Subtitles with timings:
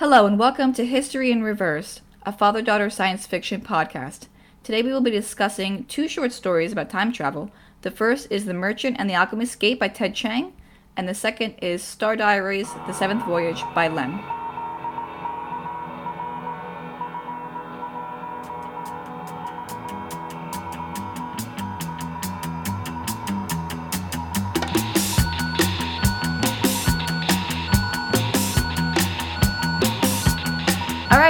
[0.00, 4.28] Hello, and welcome to History in Reverse, a father daughter science fiction podcast.
[4.64, 7.50] Today we will be discussing two short stories about time travel.
[7.82, 10.54] The first is The Merchant and the Alchemist's Gate by Ted Chiang,
[10.96, 14.22] and the second is Star Diaries The Seventh Voyage by Lem.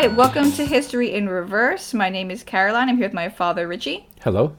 [0.07, 1.93] Right, welcome to History in Reverse.
[1.93, 2.89] My name is Caroline.
[2.89, 4.09] I'm here with my father, Richie.
[4.23, 4.57] Hello.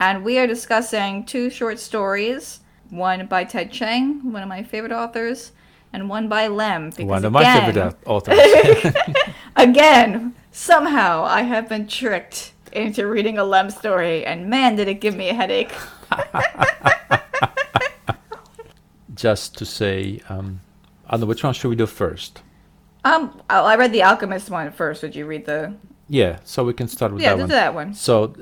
[0.00, 4.92] And we are discussing two short stories one by Ted Chiang, one of my favorite
[4.92, 5.52] authors,
[5.92, 6.88] and one by Lem.
[6.88, 8.38] Because One of my favorite authors.
[9.56, 14.94] Again, somehow I have been tricked into reading a Lem story, and man, did it
[14.94, 15.74] give me a headache.
[19.14, 20.60] Just to say, um,
[21.06, 22.40] I don't know which one should we do first.
[23.04, 25.02] Um, oh, I read the Alchemist one first.
[25.02, 25.74] Would you read the?
[26.08, 27.48] Yeah, so we can start with Yeah, that one.
[27.48, 27.94] that one.
[27.94, 28.34] So,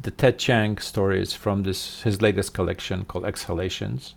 [0.00, 4.14] the Ted Chiang story is from this his latest collection called Exhalations.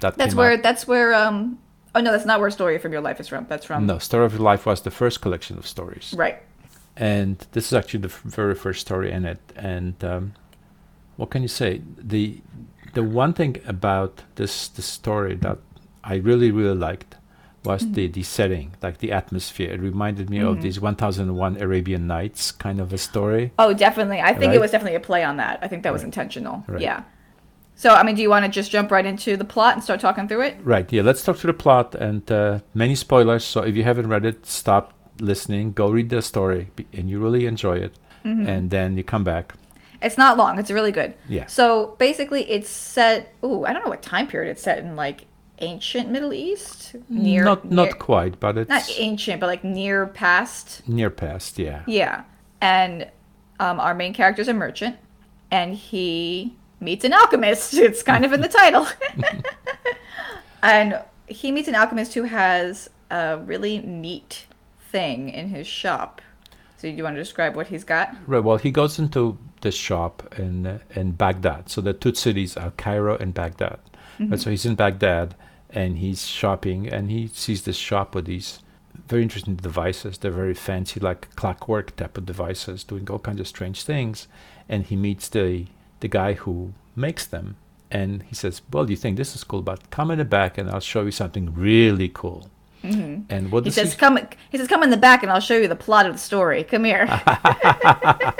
[0.00, 0.52] That That's where.
[0.52, 1.14] out- That's where.
[1.14, 1.58] Um.
[1.94, 3.46] Oh no, that's not where Story from Your Life is from.
[3.48, 3.86] That's from.
[3.86, 6.38] No, Story of Your Life was the first collection of stories, Right.
[6.96, 9.40] and this is actually the f- very first story in it.
[9.56, 10.34] And um,
[11.16, 11.80] what can you say?
[11.96, 12.40] the
[12.94, 15.58] The one thing about this this story that
[16.04, 17.16] I really really liked
[17.68, 17.92] was Mm-hmm.
[17.92, 19.70] the the setting, like the atmosphere.
[19.76, 20.48] It reminded me Mhm.
[20.50, 23.52] of these 1001 Arabian Nights kind of a story.
[23.58, 24.20] Oh, definitely.
[24.20, 25.58] I think it was definitely a play on that.
[25.62, 26.64] I think that was intentional.
[26.66, 26.80] Right.
[26.88, 27.02] Yeah.
[27.76, 30.00] So, I mean, do you want to just jump right into the plot and start
[30.00, 30.54] talking through it?
[30.64, 30.90] Right.
[30.92, 31.02] Yeah.
[31.08, 33.44] Let's talk to the plot and uh, many spoilers.
[33.44, 35.72] So if you haven't read it, stop listening.
[35.72, 37.92] Go read the story, and you really enjoy it,
[38.24, 38.48] Mm-hmm.
[38.48, 39.54] and then you come back.
[40.02, 40.58] It's not long.
[40.58, 41.14] It's really good.
[41.28, 41.46] Yeah.
[41.46, 43.32] So basically, it's set.
[43.44, 44.96] Ooh, I don't know what time period it's set in.
[44.96, 45.26] Like
[45.60, 50.06] ancient Middle East, near not near- not quite, but it's not ancient, but like near
[50.06, 50.86] past.
[50.88, 51.58] near past.
[51.58, 51.82] Yeah.
[51.86, 52.24] Yeah,
[52.60, 53.08] and
[53.60, 54.96] um, our main character is a merchant,
[55.50, 57.74] and he meets an alchemist.
[57.88, 58.86] It's kind of in the title,
[60.62, 64.46] and he meets an alchemist who has a really neat
[64.90, 66.20] thing in his shop.
[66.78, 68.14] So, do you want to describe what he's got?
[68.26, 68.42] Right.
[68.42, 71.68] Well, he goes into the shop in in Baghdad.
[71.68, 73.78] So the two cities are Cairo and Baghdad.
[74.20, 75.34] Right, so he's in Baghdad
[75.70, 78.60] and he's shopping and he sees this shop with these
[79.06, 80.18] very interesting devices.
[80.18, 84.28] They're very fancy, like clockwork type of devices, doing all kinds of strange things.
[84.68, 85.66] And he meets the
[86.00, 87.56] the guy who makes them.
[87.90, 90.58] And he says, "Well, do you think this is cool, but come in the back
[90.58, 92.50] and I'll show you something really cool."
[92.82, 94.18] hmm And what does He says, "Come."
[94.50, 96.64] He says, "Come in the back, and I'll show you the plot of the story.
[96.64, 97.06] Come here."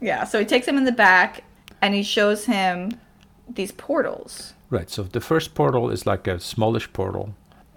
[0.00, 0.24] yeah.
[0.24, 1.44] So he takes him in the back,
[1.82, 2.92] and he shows him
[3.48, 4.54] these portals.
[4.70, 4.90] Right.
[4.90, 7.34] So the first portal is like a smallish portal,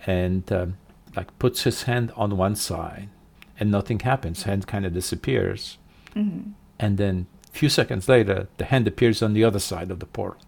[0.08, 0.78] and um,
[1.16, 3.10] like puts his hand on one side,
[3.60, 4.44] and nothing happens.
[4.44, 5.78] Hand kind of disappears,
[6.16, 6.52] Mm-hmm.
[6.80, 10.06] and then a few seconds later, the hand appears on the other side of the
[10.08, 10.42] portal.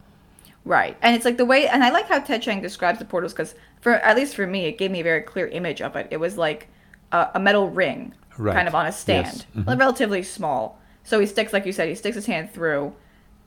[0.65, 0.97] Right.
[1.01, 3.55] And it's like the way, and I like how Ted Chiang describes the portals because,
[3.81, 6.07] for at least for me, it gave me a very clear image of it.
[6.11, 6.67] It was like
[7.11, 8.55] a, a metal ring, Right.
[8.55, 9.65] kind of on a stand, Yes.
[9.65, 9.79] Mhm.
[9.79, 10.79] relatively small.
[11.03, 12.93] So he sticks, like you said, he sticks his hand through,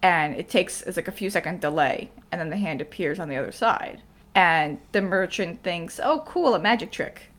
[0.05, 3.31] and it takes it's like a few second delay, and then the hand appears on
[3.31, 4.03] the other side.
[4.35, 7.33] And the merchant thinks, "Oh, cool, a magic trick."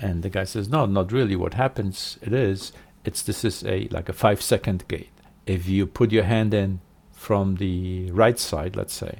[0.00, 1.34] And the guy says, "No, not really.
[1.34, 2.18] What happens?
[2.22, 2.72] It is.
[3.04, 5.10] It's this is a like a five second gate.
[5.46, 9.18] If you put your hand in from the right side, let's say,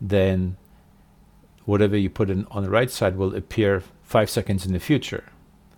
[0.00, 0.56] then
[1.66, 5.24] whatever you put in on the right side will appear five seconds in the future."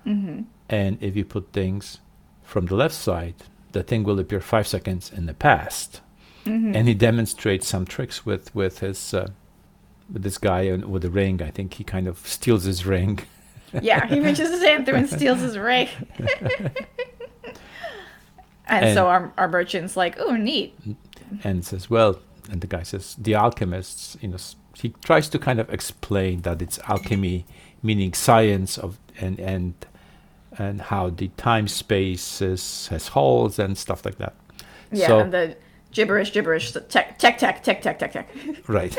[0.07, 0.45] Mm-hmm.
[0.71, 1.99] And if you put things
[2.43, 3.35] from the left side,
[3.73, 6.01] the thing will appear five seconds in the past.
[6.45, 6.75] Mm-hmm.
[6.75, 9.29] And he demonstrates some tricks with with his uh,
[10.13, 11.41] with this guy and with the ring.
[11.43, 13.21] I think he kind of steals his ring.
[13.81, 15.89] yeah, he reaches his hand through and steals his ring.
[16.19, 16.71] and,
[18.67, 20.75] And- so our, our merchant's like, "Oh, neat."
[21.45, 22.19] and says, "Well,"
[22.51, 24.37] and the guy says, "The alchemists, you know."
[24.75, 27.45] He tries to kind of explain that it's alchemy,
[27.83, 29.75] meaning science of and and
[30.59, 34.35] and how the time space is, has holes and stuff like that.
[34.91, 35.57] Yeah, So- and the
[35.93, 38.29] gibberish, gibberish, tech, tech, tech, tech, tech, tech, tech.
[38.67, 38.97] Right.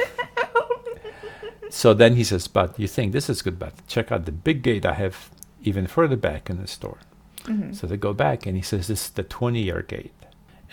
[1.70, 4.62] so then he says, "But you think this is good, but check out the big
[4.64, 5.30] gate I have
[5.64, 6.98] even further back in the store."
[7.46, 7.76] Mhm.
[7.76, 10.14] So they go back, and he says, "This is the 20-year gate,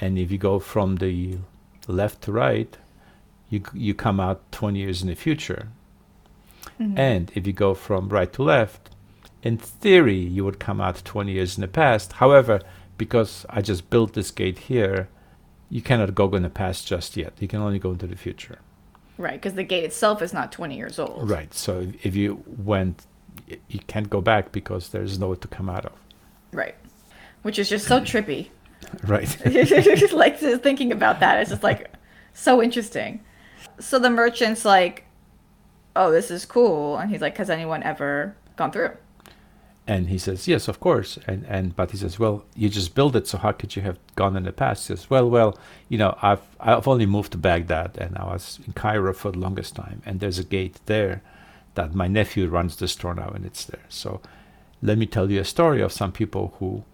[0.00, 1.38] and if you go from the
[1.88, 2.76] left to right,
[3.48, 5.68] you you come out 20 years in the future,
[6.80, 6.98] Mhm.
[6.98, 8.90] and if you go from right to left,
[9.42, 12.12] in theory you would come out 20 years in the past.
[12.14, 12.60] However,
[12.98, 15.08] because I just built this gate here,
[15.70, 17.32] you cannot go in the past just yet.
[17.38, 18.58] You can only go into the future."
[19.18, 21.28] Right, because the gate itself is not 20 years old.
[21.28, 21.52] Right.
[21.54, 23.06] So if- you went
[23.68, 25.92] you can't go back because there's nowhere to come out of.
[26.52, 26.74] Right.
[27.42, 28.48] Which is just so trippy.
[29.04, 29.28] Right.
[30.12, 31.92] like just thinking about that, it's just like
[32.32, 33.20] so interesting.
[33.78, 35.04] So the merchant's like,
[35.96, 38.96] "Oh, this is cool," and he's like, "Has anyone ever gone through?"
[39.92, 41.18] And he says, yes, of course.
[41.26, 43.98] And and but he says, well, you just built it, so how could you have
[44.14, 44.86] gone in the past?
[44.88, 45.50] He says, well, well,
[45.88, 49.38] you know, I've I've only moved to Baghdad, and I was in Cairo for the
[49.46, 51.16] longest time, and there's a gate there
[51.74, 53.86] that my nephew runs the store now, and it's there.
[53.88, 54.20] So
[54.80, 56.84] let me tell you a story of some people who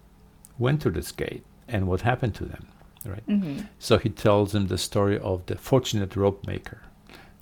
[0.57, 2.65] went to this gate and what happened to them,
[3.05, 3.27] right?
[3.27, 3.59] Mm-hmm.
[3.79, 6.79] So he tells him the story of the fortunate rope maker.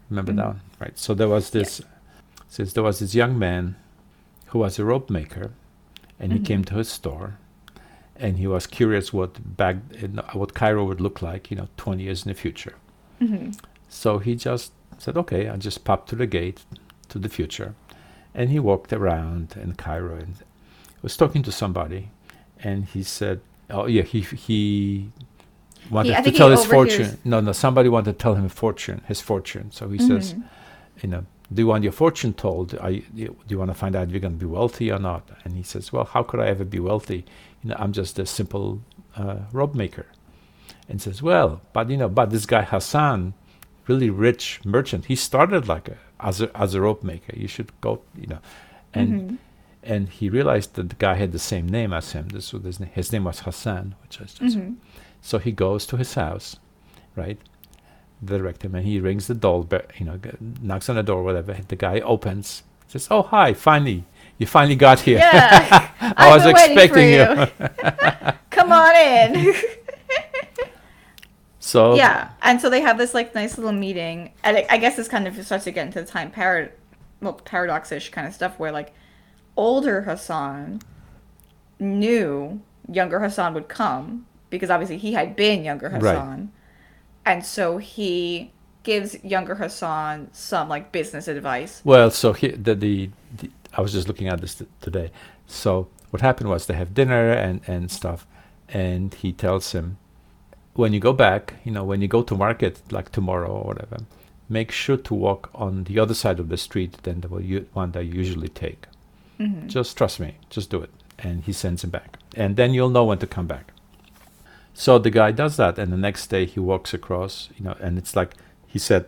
[0.09, 0.53] Remember that Mhm.
[0.53, 0.97] one, right?
[0.99, 1.81] So there was this,
[2.49, 3.75] says there was this young man
[4.47, 5.51] who was a rope maker,
[6.19, 6.45] and he Mhm.
[6.45, 7.37] came to his store,
[8.15, 9.77] and he was curious what back
[10.33, 12.75] what Cairo would look like, you know, 20 years in the future.
[13.21, 13.51] Mm-hmm.
[13.89, 16.63] So he just said, okay, I'll just pop to the gate
[17.09, 17.75] to the future.
[18.33, 20.35] And he walked around in Cairo and
[21.01, 22.09] was talking to somebody.
[22.59, 23.39] And he said,
[23.69, 25.11] oh, yeah, he, he
[25.89, 27.17] wanted I to tell his fortune.
[27.23, 29.71] No, no, somebody wanted to tell him a fortune, his fortune.
[29.71, 30.43] So he says, Mhm.
[31.01, 32.73] you know, do you want your fortune told?
[32.73, 35.29] You, do you- want to find out if you're going to be wealthy or not?
[35.43, 37.23] And he says, well, how could I ever be wealthy?
[37.63, 38.81] You know, I'm just a simple
[39.15, 40.07] uh, rope maker.
[40.89, 43.33] And says, well, but you know, but this guy Hassan,
[43.87, 47.33] really rich merchant, he started like a as a as a rope maker.
[47.35, 48.39] You should go, you know,
[48.93, 49.37] and Mhm.
[49.83, 52.27] and he realized that the guy had the same name as him.
[52.29, 54.75] This was his, na- his name was Hassan, which is just Mhm.
[55.21, 56.55] so he goes to his house,
[57.15, 57.39] right?
[58.23, 59.81] Direct him, and he rings the doorbell.
[59.97, 60.19] You know,
[60.61, 61.57] knocks on the door, whatever.
[61.67, 63.53] The guy opens, says, "Oh, hi!
[63.53, 64.05] Finally,
[64.37, 65.17] you finally got here.
[65.17, 67.47] Yeah, I was expecting you.
[68.49, 69.55] Come on in.
[71.59, 74.95] so yeah, and so they have this like nice little meeting, and I I guess
[74.95, 76.71] this kind of starts to get into the time parad,
[77.21, 78.93] well, paradox-ish kind of stuff where like
[79.57, 80.81] older Hassan
[81.79, 86.47] knew younger Hassan would come because obviously he had been younger Right.
[87.25, 88.51] And so he
[88.83, 91.81] gives younger Hassan some like business advice.
[91.83, 95.11] Well, so he, the, the, the I was just looking at this t- today.
[95.47, 98.25] So what happened was they have dinner and and stuff,
[98.69, 99.97] and he tells him,
[100.75, 103.97] when you go back, you know, when you go to market like tomorrow or whatever,
[104.49, 107.27] make sure to walk on the other side of the street than the
[107.73, 108.85] one that you usually take.
[109.39, 109.67] Mhm.
[109.67, 110.91] Just trust me, just do it.
[111.17, 113.71] And he sends him back, and then you'll know when to come back.
[114.77, 117.97] So the guy does that, and the next day he walks across, you know, and
[117.97, 118.33] it's like
[118.67, 119.05] he said,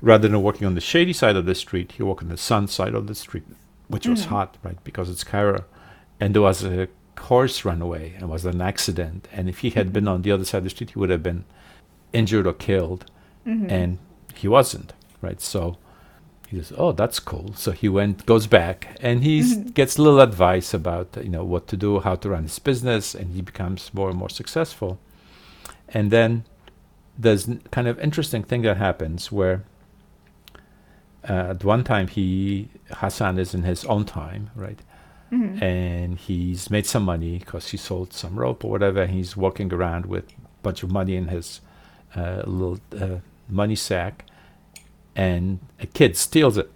[0.00, 2.66] rather than walking on the shady side of the street, he walked on the sun
[2.66, 3.44] side of the street,
[3.88, 4.28] which was Mhm.
[4.30, 4.82] hot, right?
[4.84, 5.64] Because it's Cairo.
[6.18, 9.28] And there was a horse run away and was an accident.
[9.32, 11.22] And if he had been on the other side of the street, he would have
[11.22, 11.44] been
[12.14, 13.04] injured or killed.
[13.46, 13.70] Mhm.
[13.70, 13.98] And
[14.34, 15.42] he wasn't, right?
[15.42, 15.76] So
[16.50, 19.42] he says, "Oh, that's cool." So he went, goes back, and he
[19.74, 23.14] gets a little advice about you know what to do, how to run his business,
[23.14, 24.98] and he becomes more and more successful.
[25.88, 26.44] And then
[27.18, 29.64] there's n- kind of interesting thing that happens where
[31.28, 34.78] uh, at one time he Hassan is in his own time, right?
[35.30, 35.60] Mhm.
[35.60, 39.04] and he's made some money because he sold some rope or whatever.
[39.04, 41.60] He's walking around with a bunch of money in his
[42.16, 44.24] uh, little uh, money sack,
[45.18, 46.70] and a kid steals it.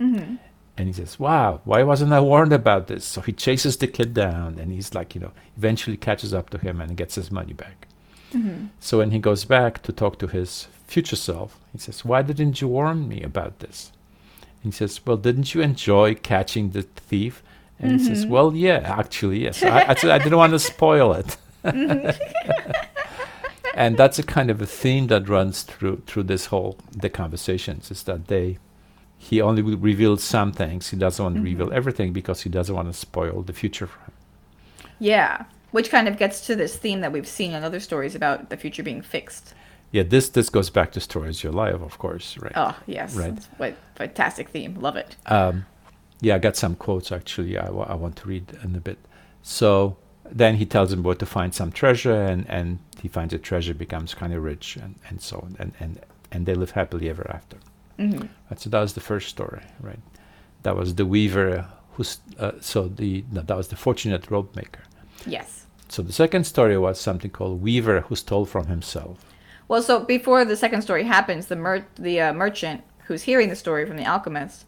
[0.00, 0.38] Mhm.
[0.76, 4.14] And he says, "Wow, why wasn't I warned about this?" So he chases the kid
[4.14, 7.52] down, and he's like, you know, eventually catches up to him and gets his money
[7.54, 7.88] back.
[8.32, 8.68] Mhm.
[8.80, 12.60] So when he goes back to talk to his future self, he says, "Why didn't
[12.60, 13.92] you warn me about this?"
[14.62, 17.42] And he says, "Well, didn't you enjoy catching the thief?"
[17.78, 18.30] And he says, Mhm.
[18.30, 19.62] "Well, yeah, actually, yes.
[19.62, 21.36] I, I, said I didn't want to spoil it."
[23.74, 27.90] and that's a kind of a theme that runs through through this whole the conversations
[27.90, 28.58] is that they
[29.18, 30.90] he only will reveal some things.
[30.90, 31.72] He doesn't want to reveal Mhm.
[31.74, 34.12] everything because he doesn't want to spoil the future for him.
[34.98, 38.50] Yeah, which kind of gets to this theme that we've seen in other stories about
[38.50, 39.54] the future being fixed.
[39.92, 42.52] Yeah, this this goes back to stories your life, of course, right?
[42.56, 43.38] Oh yes, Right.
[43.58, 44.74] What fantastic theme.
[44.80, 45.16] Love it.
[45.26, 45.66] Um,
[46.20, 47.58] yeah, I got some quotes actually.
[47.58, 48.98] I, I want to read in a bit.
[49.42, 49.96] So
[50.34, 53.74] then he tells him where to find some treasure, and, and he finds a treasure,
[53.74, 56.00] becomes kind of rich, and, and so on, and, and
[56.32, 57.58] and they live happily ever after.
[57.98, 60.00] hmm Right, so that was the first story, right?
[60.62, 64.82] That was the weaver who's uh, so the no, that was the fortunate rope maker.
[65.26, 65.66] Yes.
[65.88, 69.18] So the second story was something called Weaver who stole from himself.
[69.68, 73.56] Well, so before the second story happens, the mer- the uh, merchant who's hearing the
[73.56, 74.64] story from the alchemist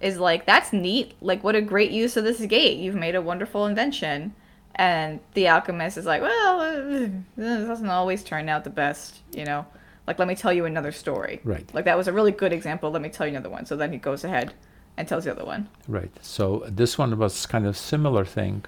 [0.00, 1.14] is like, "That's neat.
[1.20, 2.78] Like, what a great use of this gate.
[2.78, 4.34] You've made a wonderful invention."
[4.74, 9.44] And the alchemist is like, "Well, uh, this doesn't always turn out the best, you
[9.44, 9.66] know.
[10.06, 11.40] Like, let me tell you another story.
[11.44, 11.68] Right.
[11.74, 12.90] Like that was a really good example.
[12.90, 14.54] Let me tell you another one." So then he goes ahead
[14.96, 15.68] and tells the other one.
[15.88, 16.12] Right.
[16.22, 18.64] So this one was kind of similar thing.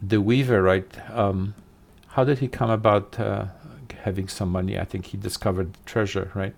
[0.00, 0.90] The weaver, right?
[1.10, 1.54] Um,
[2.08, 3.46] how did he come about uh,
[4.02, 4.78] having some money?
[4.78, 6.54] I think he discovered treasure, right?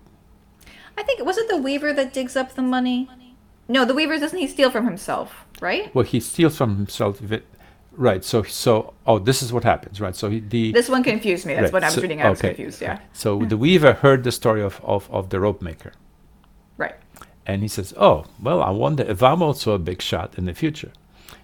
[0.97, 3.09] I think was it the Weaver that digs up the money?
[3.67, 5.93] No, the Weaver doesn't he steal from himself, right?
[5.95, 7.21] Well, he steals from himself.
[7.93, 8.23] Right.
[8.23, 10.15] So so oh, this is what happens, right?
[10.15, 11.53] So he, the This one confused me.
[11.53, 12.21] That's Right, what I was so- reading.
[12.21, 12.49] I was okay.
[12.49, 12.81] confused.
[12.81, 12.99] Yeah.
[13.13, 13.47] so hmm.
[13.49, 15.91] the weaver heard the story of, of, of the rope maker,
[16.77, 16.95] Right.
[17.45, 20.53] and he says, "Oh, well, I wonder if I'm also a big shot in the
[20.53, 20.91] future."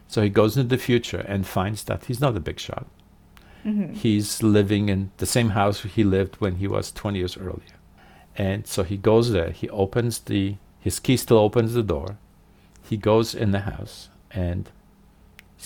[0.08, 2.86] So he goes into the future and finds that he's not a big shot.
[3.66, 3.94] Mm-hmm.
[3.94, 7.76] He's living in the same house he lived when he was 20 years earlier.
[8.38, 9.50] And so he goes there.
[9.52, 12.18] He opens the his key still opens the door.
[12.90, 14.72] He goes in the house and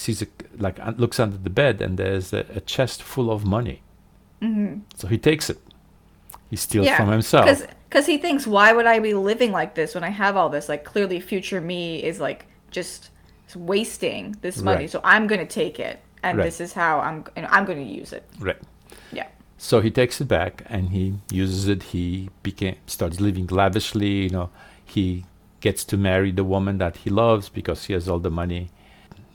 [0.01, 0.27] sees a,
[0.65, 3.77] like looks under the bed and there's a, a chest full of money.
[4.41, 4.79] Mm-hmm.
[4.99, 5.59] So he takes it.
[6.49, 6.97] He steals Yeah.
[6.97, 7.45] from himself.
[7.87, 10.67] Because he thinks, why would I be living like this when I have all this?
[10.73, 12.41] Like clearly, future me is like
[12.77, 13.09] just
[13.55, 14.83] wasting this money.
[14.85, 14.89] Right.
[14.95, 16.45] So I'm gonna take it, and Right.
[16.45, 17.17] this is how I'm.
[17.35, 18.23] And I'm gonna use it.
[18.39, 18.61] Right.
[19.11, 19.27] Yeah.
[19.57, 21.03] So he takes it back and he
[21.43, 21.81] uses it.
[21.93, 24.13] He became starts living lavishly.
[24.25, 24.49] You know,
[24.95, 25.25] he
[25.59, 28.69] gets to marry the woman that he loves because he has all the money.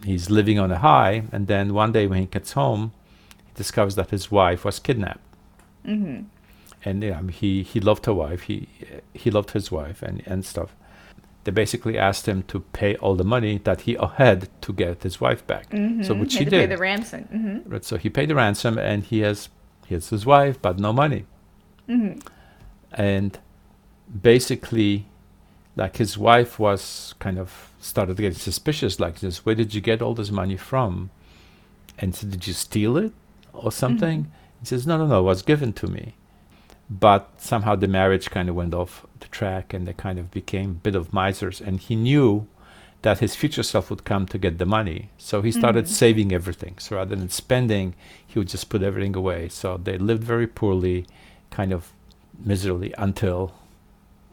[0.07, 2.93] He's living on a high, and then one day when he gets home,
[3.47, 5.21] he discovers that his wife was kidnapped.
[5.85, 6.25] Mm-hmm.
[6.85, 8.43] And he he loved her wife.
[8.43, 8.69] He
[9.15, 10.71] he loved his wife and and stuff.
[11.45, 15.21] They basically asked him to pay all the money that he had to get his
[15.21, 15.67] wife back.
[16.03, 17.23] So which He he to pay the ransom.
[17.25, 19.49] hmm Right, so he paid the ransom and he has
[19.87, 21.25] he has his wife but no money.
[22.93, 23.39] And
[24.23, 25.07] basically
[25.77, 30.03] like his wife was kind of started getting suspicious like this where did you get
[30.03, 31.11] all this money from?
[31.99, 33.13] And so did you steal it
[33.53, 34.23] or something?
[34.23, 34.61] Mm-hmm.
[34.61, 36.15] He says no no no it was given to me.
[36.89, 40.71] But somehow the marriage kind of went off the track and they kind of became
[40.71, 42.47] a bit of misers and he knew
[43.03, 45.11] that his future self would come to get the money.
[45.19, 45.95] So he started mm-hmm.
[45.95, 46.77] saving everything.
[46.79, 47.95] So rather than spending
[48.27, 49.49] he would just put everything away.
[49.49, 51.07] So they lived very poorly
[51.51, 51.93] kind of
[52.45, 53.53] miserably until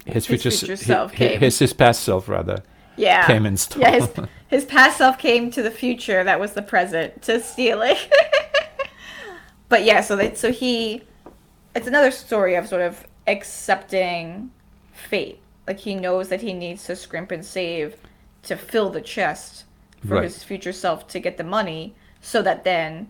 [0.05, 1.39] his, His future, future hi- self hi- came.
[1.39, 2.63] his, his past self rather
[2.97, 3.25] Yeah.
[3.27, 3.91] came and stole Yeah.
[3.91, 4.09] His
[4.47, 6.23] his past self came to the future.
[6.23, 7.97] That was the present to steal it.
[9.69, 11.01] but yeah, so that so he,
[11.75, 14.51] it's another story of sort of accepting
[14.93, 15.39] fate.
[15.67, 17.95] Like he knows that he needs to scrimp and save
[18.43, 19.65] to fill the chest
[20.05, 20.23] for Right.
[20.25, 23.07] his future self to get the money, so that then,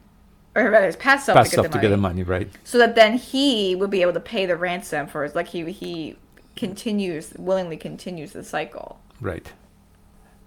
[0.56, 2.24] or rather his past self past to, self get, the to get the money, money
[2.24, 5.34] right so that then he would be able to pay the ransom for his.
[5.34, 6.16] Like he he
[6.56, 9.52] continues willingly continues the cycle, right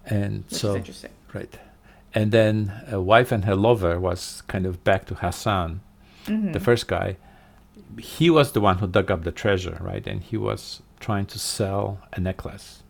[0.09, 0.73] and which so.
[1.33, 1.57] Right.
[2.13, 5.81] And then a wife and her lover was kind of back to Hassan,
[6.25, 6.51] Mm-hmm.
[6.51, 7.15] the first guy.
[7.99, 10.05] He was the one who dug up the treasure, right?
[10.05, 12.83] And he was trying to sell a necklace.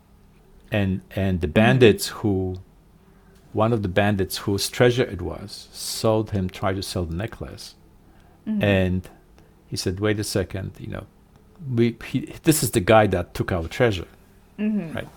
[0.72, 2.60] And and the bandits who
[3.54, 7.76] one of the bandits whose treasure it was sold him tried to sell the necklace.
[8.48, 8.64] Mm-hmm.
[8.64, 9.10] And
[9.68, 11.06] he said, "Wait a second, you know,
[11.76, 14.08] we he, this is the guy that took our treasure."
[14.58, 15.08] Right.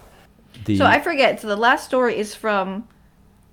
[0.65, 0.77] The.
[0.79, 1.41] So I forget.
[1.41, 2.87] So the last story is from,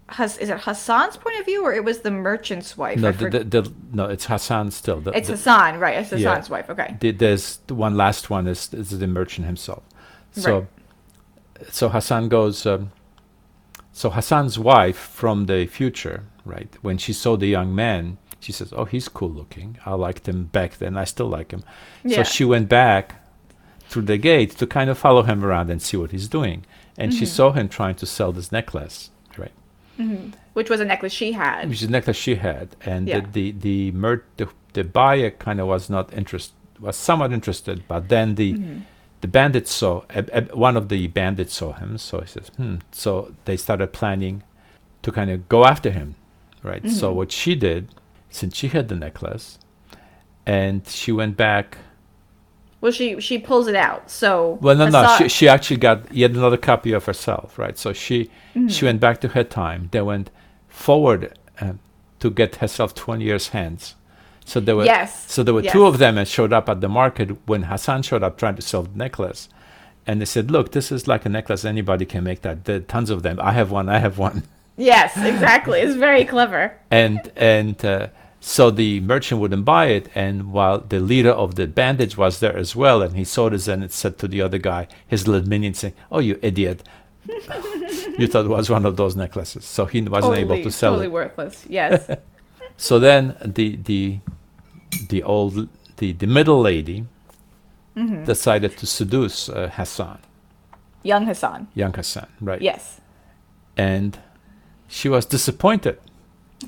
[0.09, 2.97] Has, is it Hassan's point of view or it was the merchant's wife?
[2.99, 4.99] no, the, the, the, no, it's Hassan still.
[5.01, 5.97] The, it's Hassan, right?
[5.97, 6.29] It's Yeah.
[6.29, 6.69] Hassan's wife.
[6.69, 6.95] Okay.
[6.99, 9.83] the- there's the one last one is, is the merchant himself.
[10.31, 10.67] So, Right.
[11.73, 12.65] so Hassan goes.
[12.65, 12.91] Um,
[13.91, 16.69] so Hassan's wife from the future, right?
[16.83, 19.77] When she saw the young man, she says, "Oh, he's cool looking.
[19.85, 20.95] I liked him back then.
[20.97, 21.63] I still like him."
[22.03, 22.17] Yeah.
[22.17, 23.15] So she went back
[23.89, 26.63] through the gate to kind of follow him around and see what he's doing,
[26.97, 27.19] and Mm-hmm.
[27.19, 29.51] she saw him trying to sell this necklace, right?
[30.53, 31.69] Which was a necklace she had.
[31.69, 33.19] which is a necklace she had, and Yeah.
[33.21, 37.83] the the the, mer- the the buyer kind of was not interest was somewhat interested,
[37.87, 38.79] but then the Mm-hmm.
[39.21, 42.75] the bandits saw uh, uh, one of the bandits saw him, so he says, hmm.
[42.91, 44.43] So they started planning
[45.03, 46.15] to kind of go after him,
[46.63, 46.87] right?
[46.89, 47.17] So Mm-hmm.
[47.17, 47.89] what she did,
[48.29, 49.57] since she had the necklace,
[50.45, 51.77] and she went back.
[52.81, 54.09] Well, she she pulls it out.
[54.11, 57.77] So Well, no, no, she, she actually got yet another copy of herself, right?
[57.77, 58.67] So she Mm-hmm.
[58.69, 59.89] she went back to her time.
[59.91, 60.29] They went
[60.67, 61.73] forward uh,
[62.19, 63.95] to get herself twenty years hence.
[64.45, 65.73] So there were Yes, so there were yes.
[65.73, 68.61] two of them and showed up at the market when Hassan showed up trying to
[68.61, 69.49] sell the necklace,
[70.07, 71.65] and they said, "Look, this is like a necklace.
[71.65, 72.65] Anybody can make that.
[72.65, 73.39] There are tons of them.
[73.41, 73.89] I have one.
[73.89, 74.43] I have one."
[74.77, 75.81] yes, exactly.
[75.81, 76.77] It's very clever.
[76.91, 78.07] and and uh,
[78.39, 82.55] so the merchant wouldn't buy it and while the leader of the bandits was there
[82.55, 85.47] as well and he saw this and it said to the other guy his little
[85.47, 86.87] minion saying oh you idiot
[88.17, 91.07] you thought it was one of those necklaces so he wasn't able to sell totally
[91.07, 91.65] it worthless.
[91.67, 92.09] Yes.
[92.77, 94.19] so then the the
[95.09, 95.67] the old
[95.97, 97.05] the, the middle lady
[97.97, 98.25] Mm-hmm.
[98.25, 100.19] decided to seduce uh, hassan
[101.01, 101.67] Young Hassan.
[101.73, 102.61] young Hassan, right?
[102.61, 103.01] Yes.
[103.75, 104.19] And
[104.87, 105.97] she was disappointed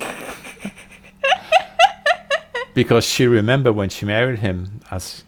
[2.82, 5.24] because she remembered when she married him as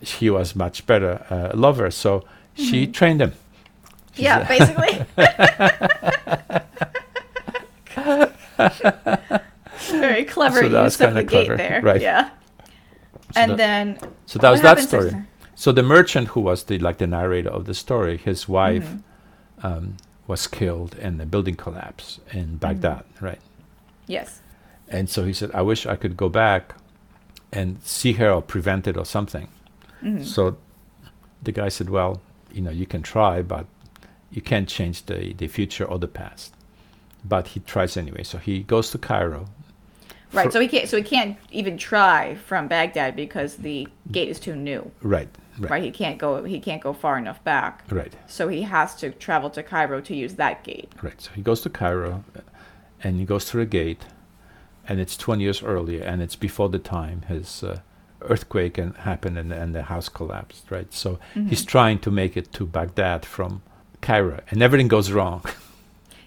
[0.00, 2.22] he was much better uh, lover, so
[2.54, 3.32] she trained him.
[4.14, 4.94] She Yeah, basically.
[9.90, 11.80] Very clever So use of the gate there.
[11.82, 12.00] right.
[12.00, 12.28] Yeah.
[12.28, 15.12] So and that- then So that was that story.
[15.54, 19.66] So the merchant who was the like the narrator of the story, his wife Mm-hmm.
[19.66, 19.96] um,
[20.26, 22.38] was killed in a building collapse Mm-hmm.
[22.38, 23.40] in Baghdad, right?
[24.06, 24.40] Yes.
[24.88, 26.74] And so he said, "I wish I could go back
[27.52, 29.48] and see her or prevent it or something."
[30.02, 30.24] Mm-hmm.
[30.24, 30.56] So
[31.42, 32.20] the guy said, "Well,
[32.52, 33.66] you know, you can try, but
[34.30, 36.54] you can't change the the future or the past."
[37.24, 38.24] But he tries anyway.
[38.24, 39.46] So he goes to Cairo.
[40.32, 40.46] Right.
[40.46, 40.88] For- so he can't.
[40.88, 44.90] So he can't even try from Baghdad because the gate is too new.
[45.02, 45.28] Right,
[45.58, 45.70] Right.
[45.70, 46.42] right, He can't go.
[46.44, 47.84] He can't go far enough back.
[47.90, 48.12] right.
[48.26, 50.90] So he has to travel to Cairo to use that gate.
[51.02, 51.20] Right.
[51.20, 52.24] So he goes to Cairo,
[53.04, 54.02] and he goes through a gate,
[54.88, 57.80] and it's 20 years earlier, and it's before the time his uh,
[58.22, 60.70] earthquake and happened and, and the house collapsed.
[60.70, 60.92] Right.
[60.92, 63.62] So he's trying to make it to Baghdad from
[64.00, 65.42] Cairo, and everything goes wrong.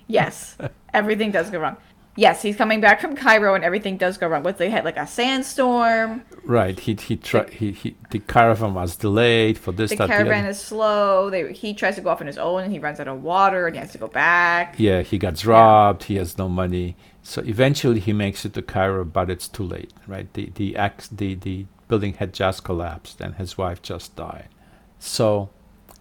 [0.08, 0.56] Yes.
[0.94, 1.78] everything does go wrong.
[2.16, 4.44] Yes, he's coming back from Cairo and everything does go wrong.
[4.44, 6.22] What they had like a sandstorm.
[6.46, 6.80] right.
[6.80, 10.50] He he try, he he the caravan was delayed for this The that caravan other.
[10.52, 11.30] is slow.
[11.30, 13.68] They, he tries to go off on his own and he runs out of water
[13.68, 14.76] and he has to go back.
[14.78, 16.04] Yeah, he gets robbed.
[16.06, 16.96] He has no money.
[17.28, 19.92] So eventually he makes it to Cairo, but it's too late.
[20.08, 20.32] Right.
[20.34, 24.48] The the ax the the building had just collapsed, and his wife just died.
[25.00, 25.50] So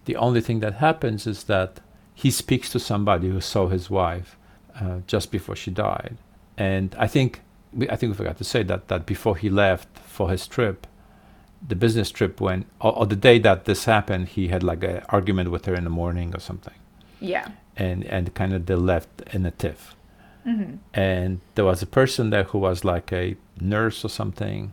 [0.05, 1.79] the only thing that happens is that
[2.13, 4.37] he speaks to somebody who saw his wife
[4.79, 6.17] uh, just before she died,
[6.57, 7.41] and I think
[7.73, 10.85] we, I think we forgot to say that that before he left for his trip,
[11.67, 15.01] the business trip when or, or the day that this happened, he had like an
[15.09, 16.75] argument with her in the morning or something,
[17.19, 17.47] Yeah.
[17.75, 19.94] and and kind of they left in a tiff,
[20.45, 24.71] hmm and there was a person there who was like a nurse or something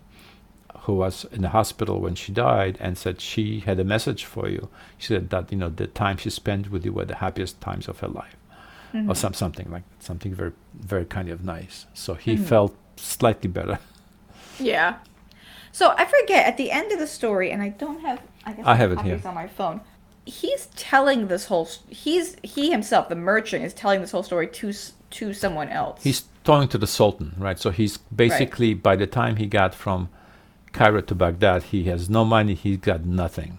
[0.85, 4.49] who was in the hospital when she died and said she had a message for
[4.49, 4.69] you.
[4.99, 7.89] She said that you know the time she spent with you were the happiest times
[7.89, 8.37] of her life,
[8.93, 9.11] Mm-hmm.
[9.11, 11.87] or some something like that, something very very kind of nice.
[11.95, 12.45] So he Mhm.
[12.53, 13.79] felt slightly better.
[14.61, 14.97] Yeah.
[15.73, 18.19] So I forget at the end of the story, and I don't have.
[18.45, 19.21] I guess I have it here.
[19.25, 19.81] on my phone.
[20.25, 24.73] He's telling this whole he's he himself, the merchant, is telling this whole story to
[25.11, 26.03] to someone else.
[26.03, 27.59] He's talking to the Sultan, right?
[27.59, 30.09] So he's basically by the time he got from
[30.73, 32.55] Cairo to Baghdad, he has no money.
[32.55, 33.59] he's got nothing,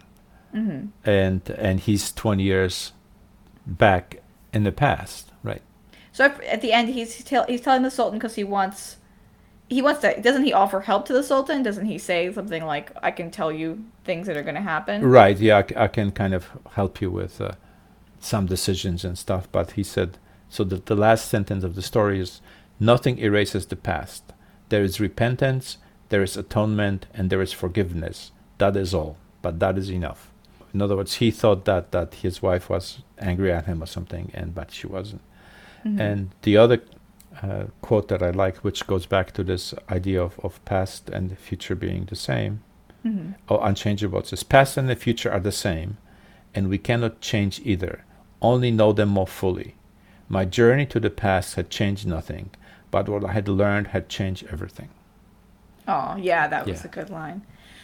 [0.52, 2.94] hmm and and he's twenty years
[3.66, 4.22] back
[4.54, 5.62] in the past, right?
[6.12, 8.98] So at the end, he's tell, he's telling the Sultan because he wants.
[9.70, 10.20] He wants to.
[10.22, 11.64] Doesn't he offer help to the Sultan?
[11.64, 15.04] Doesn't he say something like, "I can tell you things that are going to happen"?
[15.06, 15.38] Right.
[15.38, 17.54] Yeah, I can kind of help you with uh,
[18.20, 19.48] some decisions and stuff.
[19.52, 20.18] But he said,
[20.50, 22.42] so the, the last sentence of the story is
[22.80, 24.34] nothing erases the past.
[24.70, 25.78] There is repentance,
[26.10, 28.32] there is atonement, and there is forgiveness.
[28.60, 29.18] That is all.
[29.42, 30.30] But that is enough.
[30.74, 34.32] In other words, he thought that, that his wife was angry at him or something,
[34.34, 35.22] and but she wasn't.
[35.86, 36.00] Mhm.
[36.00, 36.82] And the other
[37.42, 41.30] uh, quote that I like, which goes back to this idea of, of past and
[41.30, 42.62] the future being the same,
[43.06, 43.36] Mhm.
[43.50, 44.20] or unchangeable.
[44.20, 45.98] It says, past and the future are the same,
[46.56, 48.06] and we cannot change either,
[48.42, 49.76] only know them more fully.
[50.30, 52.52] My journey to the past had changed nothing,
[52.92, 54.90] but what I had learned had changed everything.
[55.88, 56.88] Oh, yeah, that was Yeah.
[56.88, 57.42] a good line.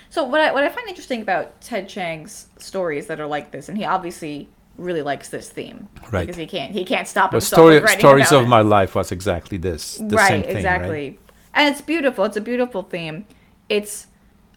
[0.10, 3.68] So what I what I find interesting about Ted Chiang's stories that are like this,
[3.70, 4.48] and he obviously
[4.80, 6.22] really likes this theme, Right.
[6.26, 7.60] Because he can't he can't stop The himself.
[7.60, 8.48] story, from stories of it.
[8.48, 9.96] my life was exactly this.
[9.98, 11.10] The right, same thing, exactly.
[11.10, 11.20] Right?
[11.54, 12.26] And it's beautiful.
[12.26, 13.26] It's a beautiful theme.
[13.70, 14.08] It's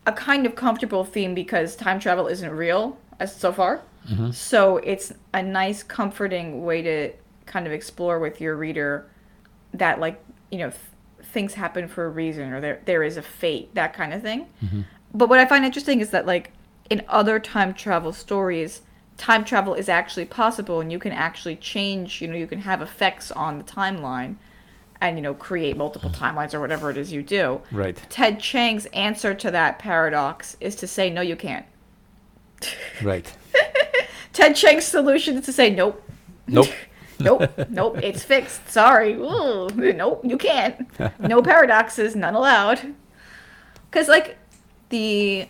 [0.07, 3.83] a kind of comfortable theme because time travel isn't real as so far.
[4.11, 4.31] Mm-hmm.
[4.33, 7.13] So it's a nice, comforting way to
[7.47, 9.07] kind of explore with your reader
[9.75, 10.81] that, like, you know, th-
[11.33, 14.47] things happen for a reason or there there is a fate, that kind of thing.
[14.63, 14.83] Mm-hmm.
[15.15, 16.53] But what I find interesting is that, like,
[16.91, 18.83] in other time travel stories,
[19.17, 22.83] time travel is actually possible and you can actually change, you know, you can have
[22.83, 24.37] effects on the timeline
[25.01, 27.61] and, you know, create multiple timelines or whatever it is you do.
[27.71, 28.01] Right.
[28.09, 31.67] Ted Chiang's answer to that paradox is to say, no, you can't.
[33.03, 33.33] Right.
[34.33, 36.03] Ted Chiang's solution is to say, nope,
[36.47, 36.69] Nope.
[37.21, 38.69] nope, nope, it's fixed.
[38.69, 39.15] Sorry.
[39.15, 40.87] Ooh, nope, you can't.
[41.21, 42.95] No paradoxes, none allowed.
[43.91, 44.39] Because, like,
[44.89, 45.49] the,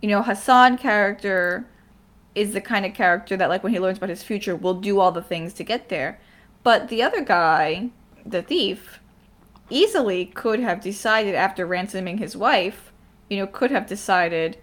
[0.00, 1.66] you know, Hassan character
[2.34, 5.00] is the kind of character that, like, when he learns about his future, will do
[5.00, 6.18] all the things to get there.
[6.62, 7.90] But the other guy,
[8.24, 9.00] the thief,
[9.68, 12.92] easily could have decided after ransoming his wife,
[13.28, 14.58] you know, could have decided,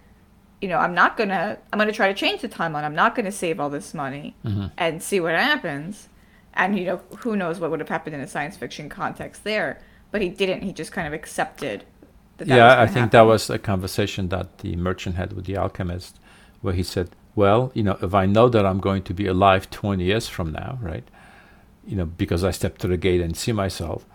[0.61, 2.83] you know, I'm not gonna, I'm gonna try to change the timeline.
[2.83, 4.67] I'm not gonna save all this money mm-hmm.
[4.77, 6.09] and see what happens.
[6.53, 9.81] And you know, who knows what would have happened in a science fiction context there?
[10.11, 10.63] But he didn't.
[10.63, 11.85] He just kind of accepted.
[12.37, 15.57] That that yeah, I think that was a conversation that the merchant had with the
[15.57, 16.19] alchemist,
[16.61, 19.69] where he said, "Well, you know, if I know that I'm going to be alive
[19.69, 21.07] 20 years from now, right?
[21.85, 24.05] You know, because I step to the gate and see myself,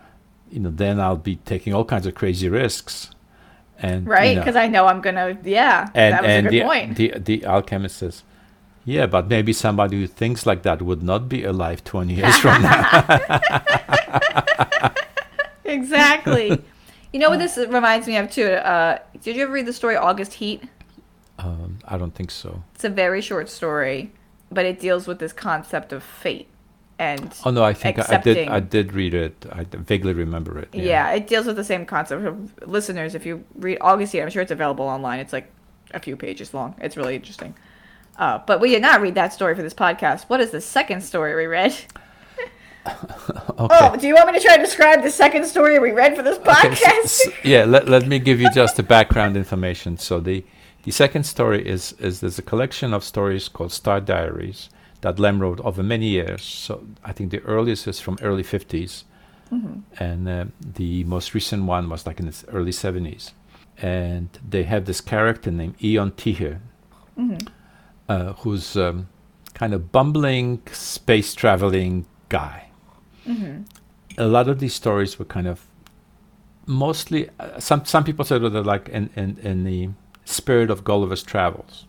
[0.49, 3.11] you know, then I'll be taking all kinds of crazy risks."
[3.79, 5.37] And you right know, because I know I'm gonna.
[5.43, 6.95] Yeah, and that was and a good the, point.
[6.95, 8.23] the the alchemist says,
[8.85, 12.61] "Yeah, but maybe somebody who thinks like that would not be alive 20 years from
[12.61, 13.19] now."
[15.65, 16.61] exactly.
[17.13, 18.51] you know what this reminds me of too?
[18.53, 20.63] Uh, did you ever read the story August Heat?
[21.39, 22.63] Um, I don't think so.
[22.75, 24.11] It's a very short story,
[24.51, 26.47] but it deals with this concept of fate
[26.97, 28.47] and Oh no, I think I, I did.
[28.47, 29.45] I did read it.
[29.51, 30.69] i vaguely remember it.
[30.73, 31.11] yeah.
[31.11, 32.23] it deals with the same concept.
[32.67, 35.19] Listeners, if you read August Heat, I'm sure it's available online.
[35.19, 35.51] It's like
[35.93, 36.75] a few pages long.
[36.79, 37.53] It's really interesting.
[38.17, 40.23] Uh, but we did not read that story for this podcast.
[40.29, 41.75] What is the second story we read?
[43.57, 43.77] Okay.
[43.79, 46.21] Oh, do you want me to try to describe the second story we read for
[46.21, 47.05] this Okay, podcast?
[47.05, 49.97] s- s- yeah, let, let me give you just the background information.
[49.97, 50.43] So the
[50.85, 54.69] the second story is is there's a collection of stories called Star Diaries
[55.01, 56.43] that Lem wrote over many years.
[56.43, 59.03] So I think the earliest is from early 50s,
[59.99, 63.31] and uh, the most recent one was like in the early 70s.
[63.81, 66.59] And they have this character named Ijon Tichy,
[68.09, 69.09] uh, who's um,
[69.53, 72.69] kind of bumbling space traveling guy.
[74.17, 75.65] A lot of these stories were kind of
[76.67, 79.89] mostly uh, some some people said that they're like in, in, in the
[80.25, 81.85] spirit of Gulliver's Travels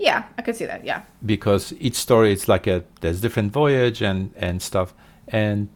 [0.00, 0.82] yeah, I could see that.
[0.82, 1.02] Yeah.
[1.24, 4.94] because each story is like a there's different voyage and and stuff
[5.28, 5.68] and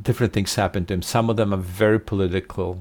[0.00, 1.02] different things happen to him.
[1.02, 2.80] Some of them are very political,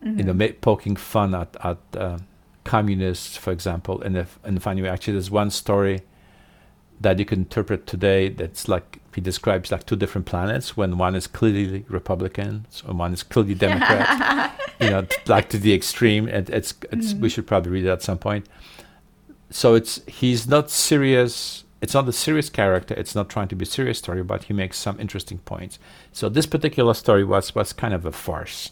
[0.00, 2.18] you know, ma- poking fun at at uh,
[2.62, 4.00] communists, for example.
[4.00, 4.88] And if and funny, way.
[4.88, 6.02] actually, there's one story
[7.00, 11.14] that you can interpret today that's like he describes like two different planets when one
[11.14, 14.58] is clearly Republican and one is clearly Democrat.
[14.80, 16.28] you know, like to the extreme.
[16.28, 17.26] And it's it's we mm-hmm.
[17.28, 18.46] should probably read it at some point.
[19.50, 21.64] So it's he's not serious.
[21.80, 22.94] It's not a serious character.
[22.94, 25.78] It's not trying to be a serious story, but he makes some interesting points.
[26.12, 28.70] So this particular story was was kind of a farce,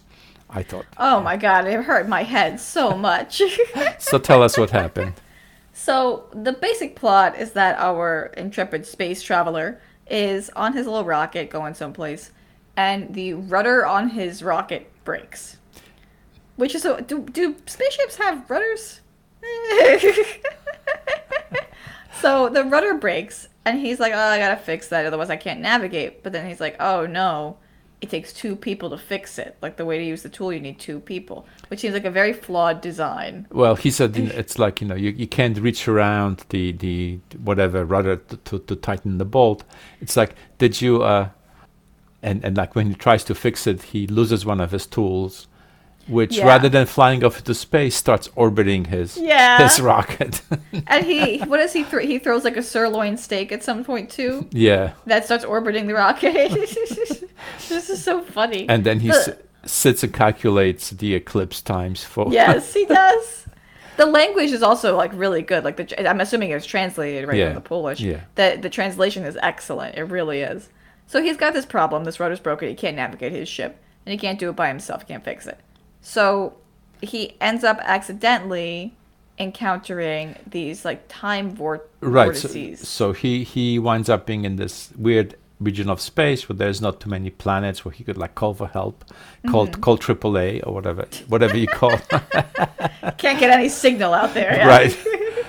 [0.48, 0.86] I thought.
[0.96, 3.42] Oh my god, it hurt my head so much.
[3.98, 5.14] So tell us what happened.
[5.72, 9.78] so, the basic plot is that our intrepid space traveler
[10.10, 12.30] is on his little rocket going someplace,
[12.76, 15.58] and the rudder on his rocket breaks.
[16.56, 17.00] Which is so.
[17.00, 19.00] Do, do spaceships have rudders?
[22.20, 25.60] so, the rudder breaks, and he's like, oh, I gotta fix that, otherwise I can't
[25.60, 26.22] navigate.
[26.22, 27.56] But then he's like, oh no.
[28.00, 29.56] It takes two people to fix it.
[29.60, 32.10] Like the way to use the tool, you need two people, which seems like a
[32.10, 33.46] very flawed design.
[33.50, 37.84] Well, he said it's like you know you, you can't reach around the the whatever
[37.84, 39.64] rudder to, to, to tighten the bolt.
[40.00, 41.28] It's like did you uh,
[42.22, 45.46] and and like when he tries to fix it, he loses one of his tools,
[46.08, 46.46] which Yeah.
[46.46, 49.58] rather than flying off into space, starts orbiting his Yeah.
[49.62, 50.40] his rocket.
[50.86, 52.00] And he, what does he throw?
[52.00, 54.46] He throws like a sirloin steak at some point too.
[54.50, 56.50] yeah, That starts orbiting the rocket.
[57.68, 58.68] this is so funny.
[58.68, 59.14] and then he The-
[59.64, 63.46] s- sits and calculates the eclipse times for yes, he does.
[63.96, 65.62] The language is also like really good.
[65.64, 68.00] Like the, I'm assuming it was translated right Yeah, from the Polish.
[68.00, 68.20] yeah.
[68.36, 69.96] The the translation is excellent.
[69.96, 70.70] It really is.
[71.06, 72.04] So he's got this problem.
[72.04, 72.68] This rudder's broken.
[72.68, 75.02] He can't navigate his ship, and he can't do it by himself.
[75.02, 75.58] He can't fix it.
[76.02, 76.54] So
[77.00, 78.94] he ends up accidentally
[79.38, 82.86] encountering these like time vor- right so, vortices.
[82.86, 87.00] so he he winds up being in this weird region of space where there's not
[87.00, 89.02] too many planets where he could like call for help
[89.48, 89.80] call Mm-hmm.
[89.80, 91.96] call AAA or whatever whatever you call
[93.18, 94.54] Can't get any signal out there.
[94.56, 94.66] yeah.
[94.66, 94.98] right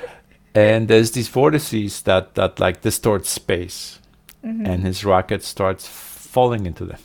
[0.56, 3.98] and there's these vortices that that like distort space
[4.44, 4.66] Mm-hmm.
[4.66, 6.98] and his rocket starts falling into them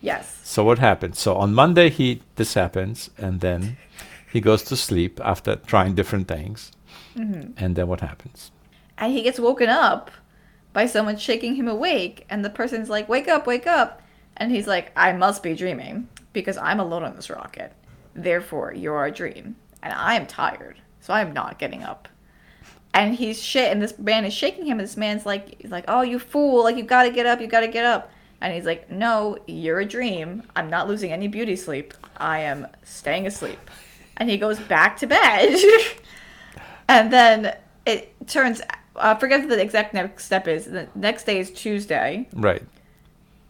[0.00, 0.37] Yes.
[0.52, 2.06] So what happens so on monday he
[2.36, 3.60] this happens and then
[4.32, 6.60] he goes to sleep after trying different things
[7.16, 7.52] Mm-hmm.
[7.62, 8.40] and then what happens
[8.96, 10.10] And he gets woken up
[10.72, 13.90] by someone shaking him awake, and the person's like, "Wake up, wake up!"
[14.36, 15.96] And he's like, "I must be dreaming
[16.32, 17.70] because I'm alone on this rocket.
[18.14, 19.46] Therefore, you're a dream,
[19.82, 22.02] and I am tired, so I am not getting up."
[22.94, 24.78] And he's shit, and this man is shaking him.
[24.78, 26.62] And this man's like, "He's like, oh, you fool!
[26.66, 28.02] Like you gotta get up, you gotta get up."
[28.40, 30.42] And he's like, "No, you're a dream.
[30.54, 31.94] I'm not losing any beauty sleep.
[32.16, 33.58] I am staying asleep."
[34.16, 35.58] And he goes back to bed.
[36.88, 38.60] and then it turns
[38.96, 40.66] I forget what the exact next step is.
[40.66, 42.62] The next day is Tuesday, right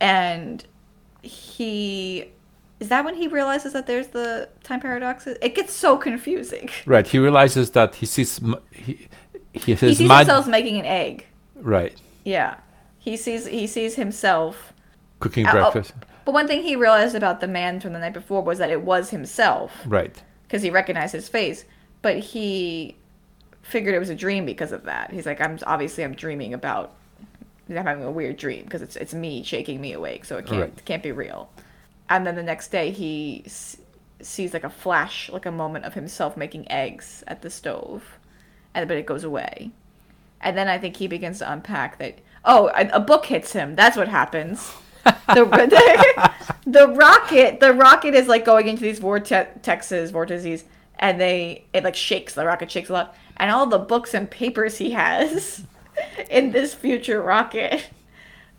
[0.00, 0.64] and
[1.22, 2.30] he
[2.80, 5.36] is that when he realizes that there's the time paradoxes?
[5.42, 6.70] It gets so confusing.
[6.86, 7.04] Right.
[7.04, 9.08] He realizes that he sees he,
[9.52, 10.28] he, his he sees mind.
[10.28, 11.26] himself making an egg.
[11.56, 12.00] Right.
[12.24, 12.56] Yeah,
[12.98, 14.72] he sees he sees himself.
[15.20, 15.94] Cooking Uh, oh, breakfast.
[16.24, 18.82] But one thing he realized about the man from the night before was that it
[18.82, 20.22] was himself Right.
[20.44, 21.64] because he recognized his face.
[22.02, 22.96] But he
[23.62, 25.10] figured it was a dream because of that.
[25.10, 26.94] He's like, I'm obviously I'm dreaming about.
[27.68, 30.60] I'm having a weird dream because it's it's me shaking me awake, so it can't
[30.60, 30.72] Right.
[30.78, 31.50] it can't be real.
[32.08, 33.76] And then the next day he s-
[34.22, 38.04] sees like a flash, like a moment of himself making eggs at the stove,
[38.74, 39.70] and but it goes away.
[40.40, 42.20] And then I think he begins to unpack that.
[42.44, 43.74] Oh, a, a book hits him.
[43.74, 44.72] That's what happens.
[45.28, 46.32] The,
[46.66, 50.64] the, rocket, the rocket is like going into these vortexes, vortices,
[50.98, 52.34] and they it like shakes.
[52.34, 55.64] The rocket shakes a lot, and all the books and papers he has
[56.30, 57.86] in this future rocket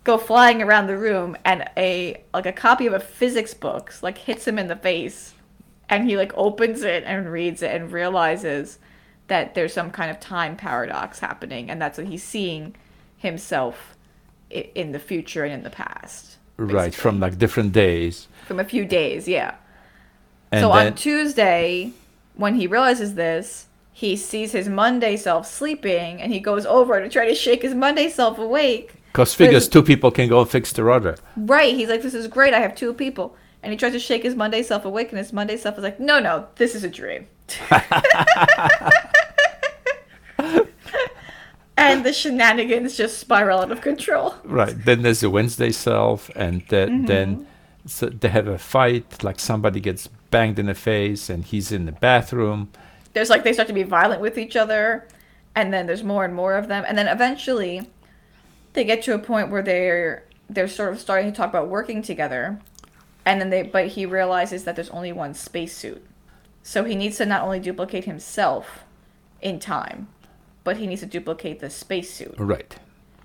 [0.02, 4.18] go flying around the room, and a like a copy of a physics book like
[4.18, 5.34] hits him in the face,
[5.88, 8.78] and he like opens it and reads it and realizes
[9.28, 12.74] that there's some kind of time paradox happening, and that's what he's seeing
[13.16, 13.96] himself
[14.50, 16.38] in the future and in the past.
[16.66, 16.94] Right.
[16.94, 18.28] From like different days.
[18.46, 19.54] from a few days, yeah.
[20.52, 21.92] And so then on Tuesday,
[22.34, 27.08] when he realizes this, he sees his Monday self sleeping, and he goes over to
[27.08, 28.94] try to shake his Monday self awake.
[29.12, 31.16] because figures two people can go and fix the rudder.
[31.36, 32.54] Right, he's like, "This is great.
[32.54, 35.32] I have two people." And he tries to shake his Monday self awake, and his
[35.32, 37.26] Monday self is like, "No, no, this is a dream."
[41.80, 44.34] and the shenanigans just spiral out of control.
[44.44, 44.74] Right.
[44.84, 47.06] Then there's the Wednesday self, and Mm-hmm.
[47.06, 47.46] then
[47.86, 49.22] so they have a fight.
[49.24, 52.68] Like somebody gets banged in the face, and he's in the bathroom.
[53.14, 55.06] there's like they start to be violent with each other
[55.56, 57.82] and then there's more and more of them and then eventually
[58.74, 62.02] they get to a point where they're they're sort of starting to talk about working
[62.02, 62.60] together
[63.24, 66.00] and then they but he realizes that there's only one spacesuit
[66.62, 68.84] so he needs to not only duplicate himself
[69.42, 70.06] in time
[70.64, 72.76] but he needs to duplicate the spacesuit Right.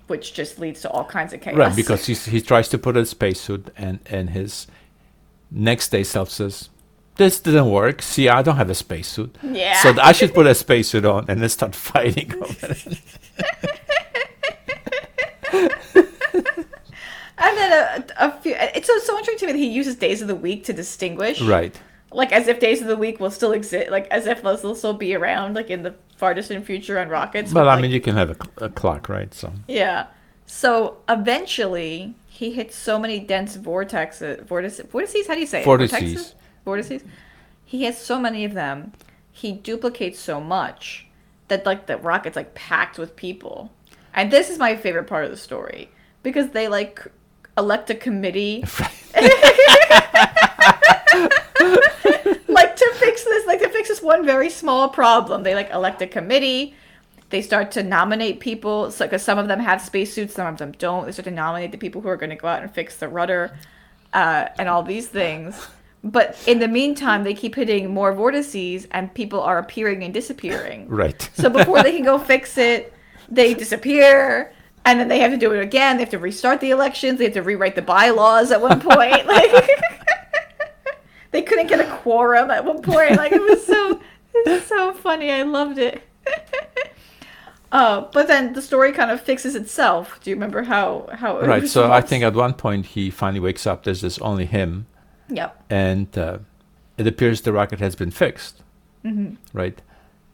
[0.06, 1.76] which just leads to all kinds of chaos Right.
[1.76, 4.66] Because he's, he tries to put a spacesuit, and and his
[5.50, 6.70] next day self says,
[7.16, 8.02] "This didn't work.
[8.02, 9.36] See, I don't have a spacesuit.
[9.42, 9.82] Yeah.
[9.82, 13.00] So I should put a spacesuit on and then start fighting over it."
[17.38, 20.22] and then a, a few it's so, so interesting to me that he uses days
[20.22, 21.78] of the week to distinguish Right.
[22.12, 24.74] like as if days of the week will still exist, like as if those will
[24.74, 27.52] still be around, like in the far distant future on rockets.
[27.52, 29.32] Well, but, I like- mean, you can have a, a clock, right?
[29.32, 30.06] So yeah.
[30.46, 35.26] So eventually, he hits so many dense vortexes, vortices, vortices.
[35.26, 35.64] How do you say it?
[35.64, 36.34] Vortices.
[36.64, 37.02] Vortices.
[37.64, 38.92] He has so many of them.
[39.32, 41.06] He duplicates so much
[41.48, 43.72] that like the rocket's like packed with people.
[44.14, 45.90] And this is my favorite part of the story
[46.22, 47.04] because they like
[47.58, 48.64] elect a committee
[53.06, 56.74] fix this like to fix this one very small problem they like elect a committee
[57.30, 60.72] they start to nominate people so because some of them have spacesuits some of them
[60.78, 62.96] don't they start to nominate the people who are going to go out and fix
[62.96, 63.56] the rudder
[64.12, 65.68] uh, and all these things
[66.06, 70.88] but in the meantime they keep hitting more vortices and people are appearing and disappearing
[70.88, 71.28] right.
[71.34, 72.92] so before they can go fix it,
[73.28, 74.52] they disappear,
[74.84, 75.96] and then they have to do it again.
[75.96, 77.18] They have to restart the elections.
[77.18, 79.26] They have to rewrite the bylaws at one point.
[79.26, 79.95] Like
[81.36, 83.16] they couldn't get a quorum at one point.
[83.16, 84.00] Like it was so
[84.34, 85.30] it was so funny.
[85.30, 86.02] I loved it.
[87.72, 90.20] Uh, but then the story kind of fixes itself.
[90.22, 91.66] Do you remember how how right.
[91.68, 93.82] So I think at one point he finally wakes up.
[93.82, 94.86] There's just only him,
[95.28, 95.64] Yep.
[95.68, 96.38] and uh,
[96.96, 98.62] it appears the rocket has been fixed.
[99.04, 99.34] Mm-hmm.
[99.52, 99.82] Right.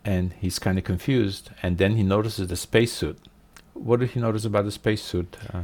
[0.04, 3.18] And he's kind of confused, and then he notices the spacesuit.
[3.72, 5.36] What did he notice about the spacesuit?
[5.52, 5.62] Uh,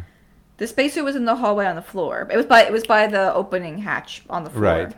[0.57, 2.27] The spacesuit was in the hallway on the floor.
[2.33, 4.63] It was by it was by the opening hatch on the floor.
[4.63, 4.93] Right.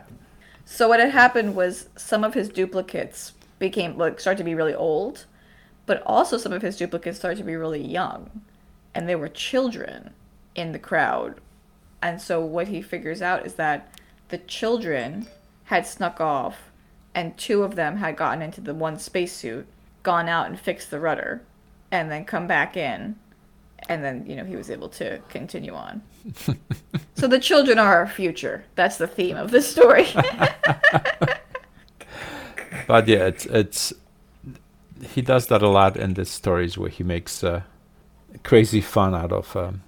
[0.65, 4.73] So what had happened was some of his duplicates became like started to be really
[4.73, 5.25] old,
[5.85, 8.41] but also some of his duplicates started to be really young,
[8.95, 10.13] and they were children
[10.55, 11.39] in the crowd.
[12.01, 13.93] And so what he figures out is that
[14.29, 15.27] the children
[15.65, 16.71] had snuck off,
[17.13, 19.67] and two of them had gotten into the one spacesuit,
[20.03, 21.41] gone out and fixed the rudder,
[21.91, 23.15] and then come back in,
[23.89, 26.01] and then you know he was able to continue on.
[27.15, 28.63] so the children are our future.
[28.75, 30.07] That's the theme of this story.
[32.87, 33.93] but yeah, it's it's
[35.13, 37.61] he does that a lot in the stories where he makes uh,
[38.43, 39.81] crazy fun out of um,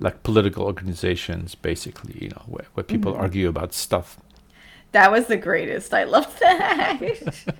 [0.00, 3.20] like political organizations, basically, you know, where, where people Mhm.
[3.20, 4.16] argue about stuff.
[4.92, 5.94] That was the greatest.
[5.94, 6.98] I loved that.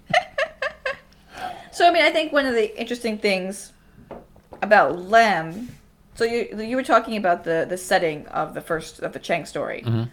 [1.72, 3.72] so I mean, I think one of the interesting things
[4.62, 5.68] about Lem.
[6.14, 9.44] So you you were talking about the the setting of the first of the Chiang
[9.44, 9.82] story.
[9.84, 10.08] Mhm.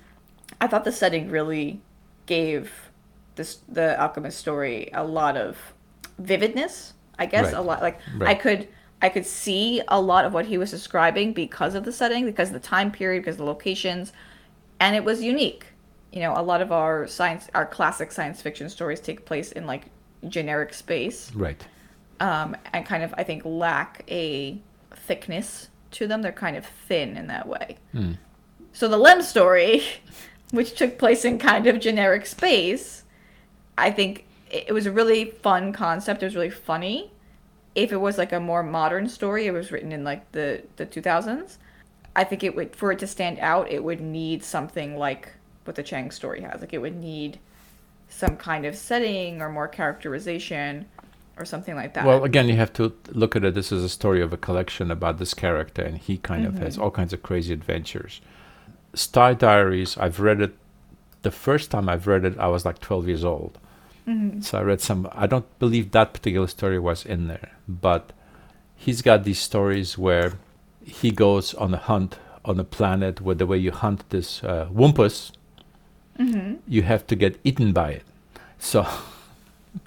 [0.60, 1.82] I thought the setting really
[2.26, 2.90] gave
[3.36, 5.58] this the alchemist story a lot of
[6.18, 6.94] vividness.
[7.18, 7.54] I guess Right.
[7.54, 8.68] a lot like I could
[9.02, 12.50] I could see a lot of what he was describing because of the setting, because
[12.50, 14.12] of the time period, because of the locations,
[14.80, 15.66] and it was unique.
[16.12, 19.66] You know, a lot of our science, our classic science fiction stories take place in
[19.68, 19.86] like
[20.28, 21.66] generic space, Right.
[22.20, 24.60] Um, and kind of I think lack a
[24.94, 26.22] thickness to them.
[26.22, 27.78] They're kind of thin in that way.
[27.92, 28.14] Hmm.
[28.74, 29.84] So the Lem story,
[30.52, 33.04] which took place in kind of generic space,
[33.78, 36.24] I think it it was a really fun concept.
[36.24, 37.12] It was really funny.
[37.76, 40.86] If it was like a more modern story, it was written in like the the
[40.86, 41.58] 2000s.
[42.16, 45.32] I think it would for it to stand out, it would need something like
[45.64, 46.62] what the Chiang story has.
[46.62, 47.40] Like it would need
[48.10, 50.86] some kind of setting or more characterization
[51.40, 52.06] or something like that.
[52.06, 53.56] Well, again, you have to look at it.
[53.56, 56.74] This is a story of a collection about this character, and he kind of has
[56.74, 56.84] mm-hmm.
[56.84, 58.20] all kinds of crazy adventures.
[58.94, 60.56] Star Diaries, I've read it.
[61.22, 63.58] The first time I've read it, I was like 12 years old.
[64.08, 64.42] Mm-hmm.
[64.42, 65.08] So I read some.
[65.14, 68.12] I don't believe that particular story was in there, but
[68.76, 70.34] he's got these stories where
[70.84, 74.68] he goes on a hunt on a planet where the way you hunt this uh,
[74.74, 75.32] wumpus,
[76.18, 76.56] mm-hmm.
[76.68, 78.04] you have to get eaten by it.
[78.58, 78.86] So.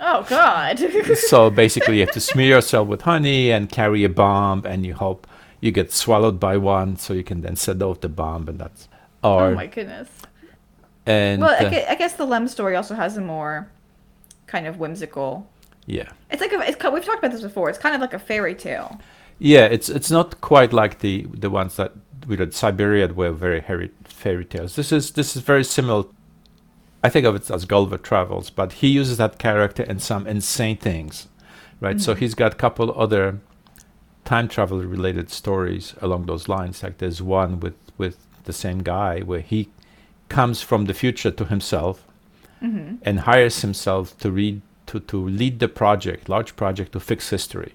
[0.01, 0.79] oh God.
[1.29, 4.95] so basically, you have to smear yourself with honey and carry a bomb, and you
[4.95, 5.27] hope
[5.61, 8.89] you get swallowed by one, so you can then set off the bomb, and that's
[9.23, 10.09] or oh my goodness.
[11.07, 13.71] and Well, I uh, I guess the Lem story also has a more
[14.47, 15.49] kind of whimsical.
[15.87, 17.71] yeah, It's like a, it's, we've talked about this before.
[17.71, 19.01] It's kind of like a fairy tale.
[19.39, 19.65] yeah.
[19.67, 21.93] It's it's not quite like the the ones that
[22.27, 22.51] we read.
[22.51, 24.77] Cyberiad were very hairy fairy tales.
[24.77, 26.05] This is this is very similar.
[27.03, 30.77] I think of it as Gulliver Travels, but he uses that character in some insane
[30.77, 31.29] things,
[31.81, 32.01] right?
[32.01, 32.21] So mm-hmm.
[32.21, 33.41] he's got a couple other
[34.25, 36.83] time travel related stories along those lines.
[36.83, 39.69] Like there's one with with the same guy where he
[40.29, 42.07] comes from the future to himself
[42.63, 42.97] mm-hmm.
[43.03, 47.73] and hires himself to read to, to lead the project, large project to fix history.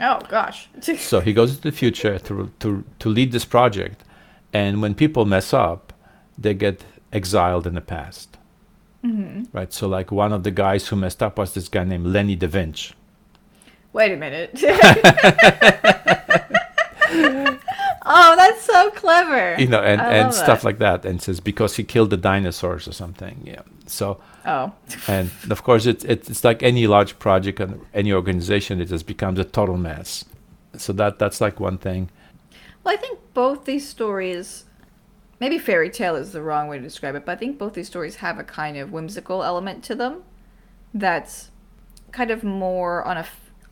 [0.00, 0.68] Oh gosh.
[0.96, 4.04] So he goes to the future to to to lead this project,
[4.52, 5.92] and when people mess up,
[6.38, 8.36] they get exiled in the past.
[9.04, 9.44] Mm-hmm.
[9.56, 9.72] Right.
[9.72, 12.46] So like one of the guys who messed up was this guy named Lenny Da
[12.46, 12.94] Vinci.
[13.92, 14.50] Wait a minute.
[17.12, 19.60] oh, that's so clever.
[19.60, 20.64] You know, and, and stuff that.
[20.64, 23.42] like that, and says because he killed the dinosaurs or something.
[23.44, 23.62] Yeah.
[23.86, 24.72] So Oh.
[25.06, 29.38] and of course it's it's like any large project and any organization, it just becomes
[29.38, 30.24] a total mess.
[30.76, 32.10] So that that's like one thing.
[32.82, 34.64] Well, I think both these stories,
[35.40, 37.86] maybe fairy tale is the wrong way to describe it, but I think both these
[37.86, 40.22] stories have a kind of whimsical element to them
[40.94, 41.50] that's
[42.12, 43.26] kind of more on a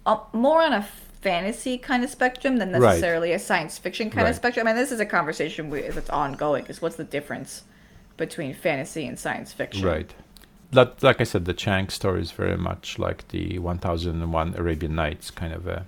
[0.07, 0.83] uh, more on a
[1.21, 2.81] fantasy kind of spectrum than Right.
[2.81, 4.31] necessarily a science fiction kind Right.
[4.31, 4.67] of spectrum.
[4.67, 6.65] I mean, this is a conversation we, that's ongoing.
[6.67, 7.65] Is what's the difference
[8.17, 9.87] between fantasy and science fiction?
[9.87, 10.15] Right.
[10.71, 15.31] That, like I said, the Chiang story is very much like the 1001 Arabian Nights
[15.31, 15.87] kind of a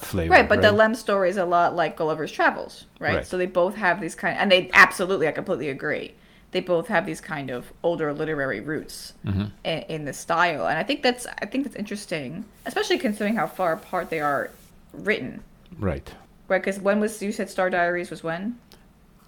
[0.00, 0.32] flavor.
[0.32, 3.16] Right, but the Lem story is a lot like Gulliver's Travels, right?
[3.16, 3.26] Right.
[3.26, 6.14] So they both have these kind, and they absolutely, I completely agree.
[6.52, 9.44] They both have these kind of older literary roots Mm-hmm.
[9.64, 13.46] in, in the style, and I think that's, I think that's interesting, especially considering how
[13.46, 14.50] far apart they are
[14.92, 15.42] written,
[15.78, 16.12] right.
[16.48, 16.60] right?
[16.60, 18.58] Because when was you said Star Diaries was when?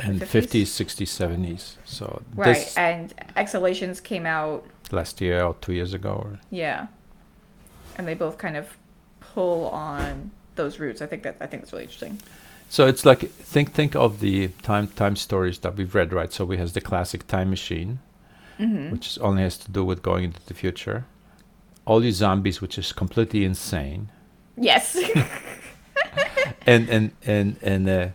[0.00, 0.62] And 50s?
[0.62, 1.74] 50s, 60s, 70s.
[1.84, 6.10] So Right, this and Exhalations came out, last year or two years ago.
[6.10, 6.88] Or, yeah,
[7.96, 8.76] and they both kind of
[9.20, 11.00] pull on those roots.
[11.02, 12.18] I think that I think that's really interesting.
[12.68, 16.32] so it's like think think of the time time stories that we've read, right?
[16.32, 17.98] So we has the classic Time Machine,
[18.60, 18.90] Mm-hmm.
[18.92, 21.04] which is- only has to do with going into the future.
[21.84, 24.10] All these zombies, which is completely insane.
[24.56, 24.96] Yes.
[26.66, 28.08] and and and and uh,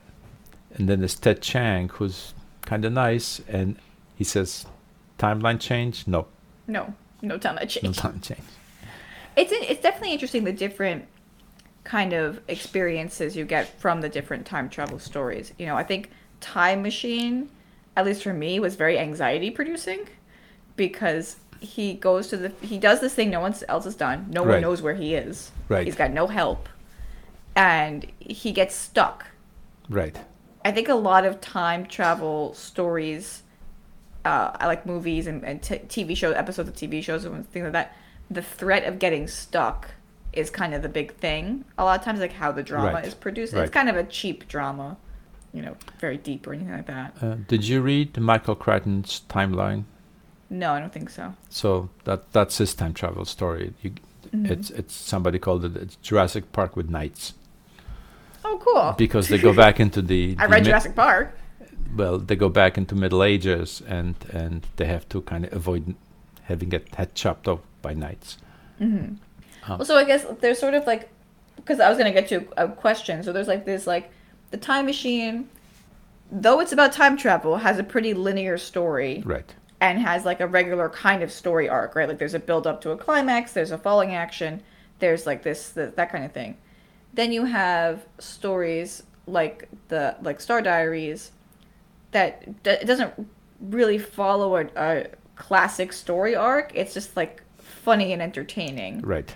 [0.76, 3.76] and then there's Ted Chiang, who's kind of nice, and
[4.16, 4.66] he says,
[5.20, 6.08] "Timeline change?
[6.08, 6.28] No,
[6.68, 7.84] no, no time change.
[7.84, 7.98] no change.
[7.98, 8.48] time change."
[9.36, 11.06] It's it's definitely interesting the different
[11.88, 15.54] kind of experiences you get from the different time travel stories.
[15.58, 17.50] You know, I think Time Machine,
[17.96, 20.06] at least for me, was very anxiety producing
[20.76, 24.28] because he goes to the he does this thing no one else has done.
[24.30, 25.52] No one knows where he is.
[25.70, 25.86] Right.
[25.86, 26.68] He's got no help,
[27.56, 29.26] and he gets stuck.
[29.90, 30.18] Right.
[30.66, 33.44] I think a lot of time travel stories,
[34.26, 37.64] uh, I like movies and, and t- TV shows, episodes of TV shows and things
[37.64, 37.96] like that.
[38.30, 39.92] The threat of getting stuck
[40.34, 41.66] is kind of the big thing.
[41.78, 43.06] A lot of times, like how the drama Right.
[43.06, 43.54] is produced.
[43.54, 43.64] Right.
[43.64, 44.98] It's kind of a cheap drama,
[45.54, 47.16] you know, very deep or anything like that.
[47.22, 49.84] Uh, did you read Michael Crichton's Timeline?
[50.50, 51.34] No, I don't think so.
[51.50, 53.74] So that that's his time travel story.
[53.82, 53.92] You,
[54.36, 54.52] Mm-hmm.
[54.52, 57.34] It's it's somebody called it it's Jurassic Park with knights
[58.44, 58.94] Oh, cool.
[58.98, 60.36] because they go back into the.
[60.38, 61.38] I the read mi- Jurassic Park.
[61.96, 65.96] well, they go back into Middle Ages, and and they have to kind of avoid
[66.44, 68.38] having get head chopped off by knights.
[68.82, 69.16] Mm-hmm.
[69.68, 71.10] Um, well, so I guess there's sort of like,
[71.58, 73.24] because I was gonna get to a question.
[73.24, 74.12] So there's like this like,
[74.52, 75.50] the time machine,
[76.32, 79.54] though it's about time travel, has a pretty linear story Right.
[79.82, 82.08] and has like a regular kind of story arc, right?
[82.08, 84.62] Like there's a build up to a climax, there's a falling action,
[85.00, 86.58] there's like this, th that kind of thing.
[87.14, 91.32] Then you have stories like the like Star Diaries
[92.12, 93.14] that d- it doesn't
[93.60, 96.72] really follow a, a classic story arc.
[96.74, 99.36] It's just like funny and entertaining Right.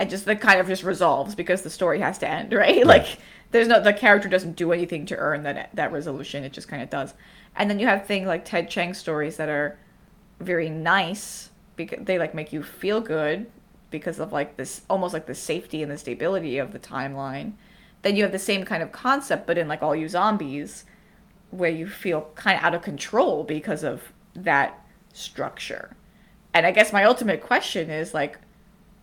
[0.00, 2.86] And just the kind of just resolves because the story has to end, right?
[2.86, 3.18] Like
[3.50, 6.42] there's no the character doesn't do anything to earn that that resolution.
[6.42, 7.12] It just kind of does.
[7.54, 9.78] And then you have things like Ted Chiang stories that are
[10.40, 13.50] very nice because they like make you feel good
[13.90, 17.52] because of like this almost like the safety and the stability of the timeline.
[18.00, 20.86] Then you have the same kind of concept but in like all you zombies
[21.50, 24.82] where you feel kind of out of control because of that
[25.12, 25.94] structure.
[26.54, 28.38] And I guess my ultimate question is like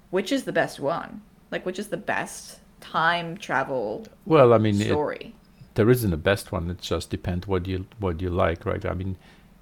[0.10, 1.22] which is the best one?
[1.52, 5.34] Like, which is the best time travel Well, I mean, it, story?
[5.76, 6.70] there isn't a best one.
[6.70, 8.86] It just depends what you what you like, right?
[8.86, 9.16] I mean,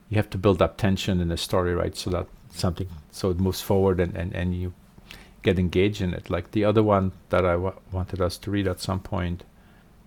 [0.10, 1.96] you have to build up tension in the story, right?
[1.96, 4.74] So that something so it moves forward and and and you
[5.44, 6.30] get engaged in it.
[6.30, 7.56] Like the other one that I
[7.92, 9.44] wanted us to read at some point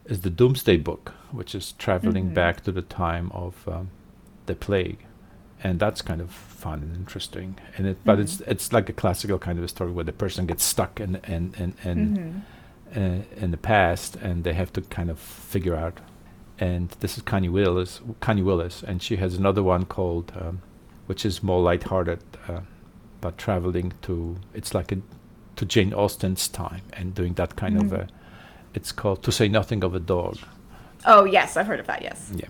[0.07, 2.35] is the Doomsday Book, which is traveling Mhm.
[2.35, 3.91] back to the time of um,
[4.47, 4.99] the plague,
[5.63, 7.57] and that's kind of fun and interesting.
[7.77, 10.47] And it, but it's it's like a classical kind of a story where the person
[10.47, 12.33] gets stuck in and and and
[13.37, 15.99] in the past, and they have to kind of figure out.
[16.61, 20.61] And this is Connie Willis, Connie Willis, and she has another one called, um,
[21.07, 22.61] which is more lighthearted, uh,
[23.21, 24.37] but traveling to.
[24.55, 24.99] It's like a
[25.57, 28.01] to Jane Austen's time and doing that kind of Mhm.
[28.05, 28.09] a.
[28.75, 30.39] It's called To Say Nothing of a Dog.
[31.05, 32.03] Oh yes, I've heard of that.
[32.03, 32.49] Yes, Yeah.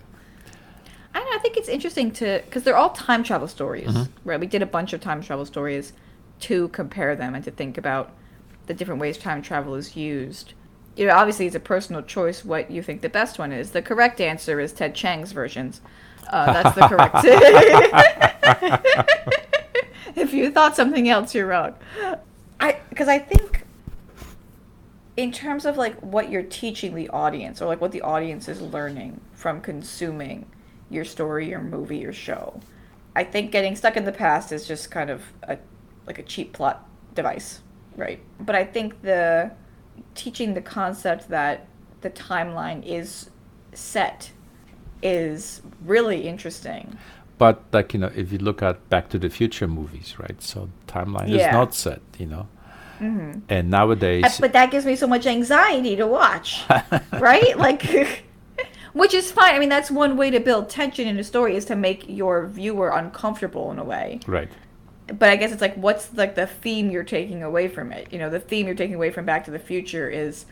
[1.14, 4.08] I, know, I think it's interesting to because they're all time travel stories, Mhm.
[4.24, 4.38] right?
[4.38, 5.92] We did a bunch of time travel stories
[6.40, 8.10] to compare them and to think about
[8.66, 10.52] the different ways time travel is used.
[10.96, 13.70] You know, obviously, it's a personal choice what you think the best one is.
[13.70, 15.80] The correct answer is Ted Chiang's versions.
[16.28, 17.24] Uh, that's the correct.
[20.16, 21.74] if you thought something else, you're wrong.
[22.60, 23.64] I because I think
[25.16, 28.60] in terms of like what you're teaching the audience or like what the audience is
[28.60, 30.46] learning from consuming
[30.90, 32.60] your story, your movie, your show,
[33.14, 35.58] I think getting stuck in the past is just kind of a
[36.06, 37.60] like a cheap plot device,
[37.96, 38.20] right?
[38.40, 39.50] But I think the
[40.14, 41.66] teaching the concept that
[42.00, 43.30] the timeline is
[43.72, 44.30] set
[45.02, 46.96] is really interesting.
[47.38, 50.40] But like you know, if you look at Back to the Future movies, right?
[50.42, 51.48] So timeline Yeah.
[51.48, 52.48] is not set, you know.
[53.00, 53.40] Mm-hmm.
[53.48, 56.64] And nowadays, But that gives me so much anxiety to watch,
[57.12, 57.56] right?
[57.56, 57.82] Like,
[58.98, 59.54] which is fine.
[59.54, 62.46] I mean, that's one way to build tension in a story is to make your
[62.46, 64.20] viewer uncomfortable in a way.
[64.26, 64.48] right?
[65.06, 68.12] But I guess it's like, what's like the theme you're taking away from it?
[68.12, 70.46] You know, the theme you're taking away from Back to the Future is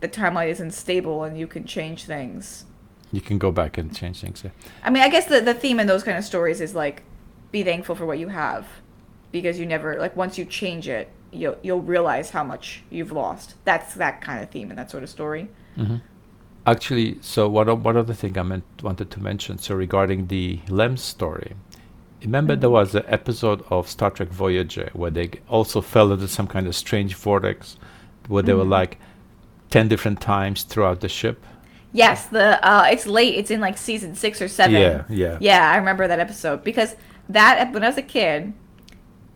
[0.00, 2.64] the timeline isn't stable and you can change things.
[3.12, 4.42] You can go back and change things.
[4.42, 4.50] Yeah.
[4.82, 7.02] I mean, I guess the the theme in those kind of stories is like,
[7.52, 8.66] be thankful for what you have,
[9.30, 13.54] because you never like once you change it, you'll you'll realize how much you've lost.
[13.64, 15.48] That's that kind of theme in that sort of story.
[15.76, 15.96] hmm
[16.66, 19.58] Actually, so what o- one other thing I meant wanted to mention.
[19.58, 21.54] So regarding the Lem story,
[22.22, 26.28] remember there was an episode of Star Trek Voyager where they g- also fell into
[26.28, 27.76] some kind of strange vortex,
[28.28, 28.70] where they were Mhm.
[28.80, 28.98] like
[29.70, 31.44] ten different times throughout the ship.
[31.92, 33.34] Yes, the uh, it's late.
[33.34, 34.80] It's in like season six or seven.
[34.80, 35.38] Yeah, yeah.
[35.40, 36.94] Yeah, I remember that episode because
[37.28, 38.52] that when I was a kid,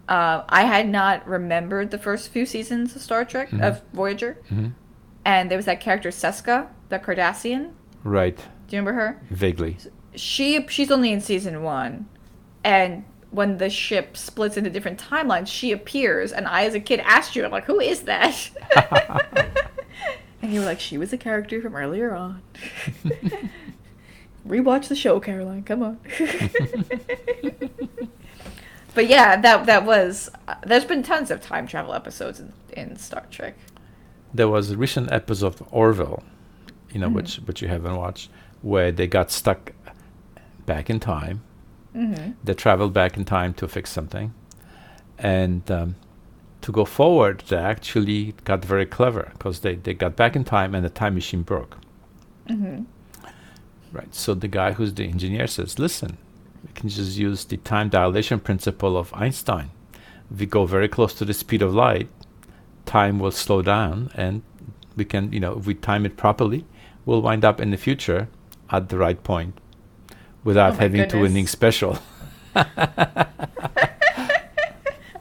[0.08, 3.62] uh, I had not remembered the first few seasons of Star Trek Mhm.
[3.62, 4.68] of Voyager, hmm
[5.26, 7.72] and there was that character Seska, the Cardassian.
[8.04, 9.20] Right, Do you remember her?
[9.28, 9.76] vaguely.
[10.14, 12.06] She she's only in season one,
[12.64, 17.00] and when the ship splits into different timelines, she appears, and I, as a kid,
[17.00, 18.48] asked you, I'm like, who is that?
[20.40, 22.40] and you were like, she was a character from earlier on.
[24.48, 25.64] Rewatch the show, Caroline.
[25.64, 25.98] Come on.
[28.94, 30.30] but yeah, that that was.
[30.46, 33.56] Uh, there's been tons of time travel episodes in, in Star Trek.
[34.36, 36.22] There was a recent episode of Orville,
[36.92, 37.14] you know, Mhm.
[37.18, 38.28] which which you haven't watched,
[38.72, 39.60] where they got stuck
[40.66, 41.40] back in time.
[41.94, 42.32] Mm-hmm.
[42.44, 44.28] They traveled back in time to fix something,
[45.18, 45.94] and um,
[46.60, 50.74] to go forward, they actually got very clever because they they got back in time
[50.76, 51.78] and the time machine broke.
[52.48, 52.82] Mm-hmm.
[53.92, 54.14] Right.
[54.14, 56.18] So the guy who's the engineer says, "Listen,
[56.64, 59.70] we can just use the time dilation principle of Einstein.
[60.38, 62.08] We go very close to the speed of light,
[62.86, 64.42] time will slow down, and
[64.96, 66.64] we can, you know, if we time it properly,
[67.04, 68.28] we'll wind up in the future
[68.70, 69.58] at the right point,
[70.44, 71.22] without Oh having to goodness.
[71.22, 71.98] winning special.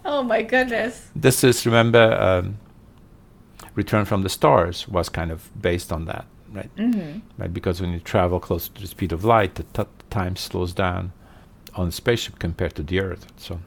[0.08, 1.10] Oh my goodness.
[1.16, 2.58] This is remember um,
[3.74, 6.70] Return from the Stars was kind of based on that, right?
[6.78, 10.36] hmm Right, because when you travel close to the speed of light, the t- time
[10.36, 11.12] slows down
[11.76, 13.26] on the spaceship compared to the Earth.
[13.38, 13.60] So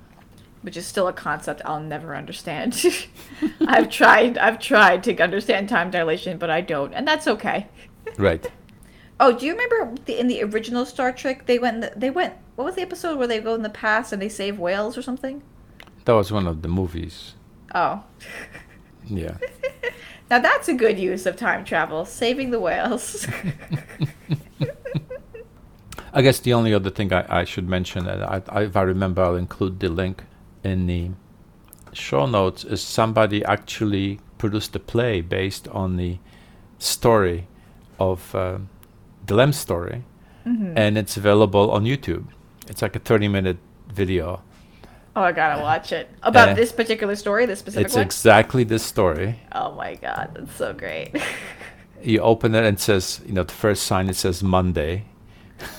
[0.69, 2.85] Which is still a concept I'll never understand.
[3.66, 4.37] I've tried.
[4.37, 7.69] I've tried to understand time dilation, but I don't, and that's okay.
[8.19, 8.47] right,
[9.19, 11.99] Oh, do you remember the, in the original Star Trek they went?
[11.99, 12.35] They went.
[12.57, 15.01] What was the episode where they go in the past and they save whales or
[15.01, 15.43] something?
[16.05, 17.33] that was one of the movies.
[17.75, 18.05] Oh,
[19.07, 19.39] Yeah,
[20.31, 23.27] now that's a good use of time travel, saving the whales.
[26.12, 28.83] I guess the only other thing I, I should mention, and I, I, if I
[28.83, 30.25] remember, I'll include the link
[30.65, 31.11] in the
[31.93, 36.19] show notes, is somebody actually produced a play based on the
[36.79, 37.47] story
[37.99, 38.59] of uh,
[39.27, 40.05] the Lem story,
[40.47, 40.73] Mhm.
[40.77, 42.27] and it's available on YouTube.
[42.69, 43.57] It's like a 30 minute
[43.93, 44.43] video.
[45.17, 48.05] Oh, I gotta watch it about Uh, this particular story, this specific It's one.
[48.05, 49.41] exactly this story.
[49.53, 51.11] oh my god, that's so great.
[52.01, 55.07] You open it and it says, you know, the first sign it says Monday.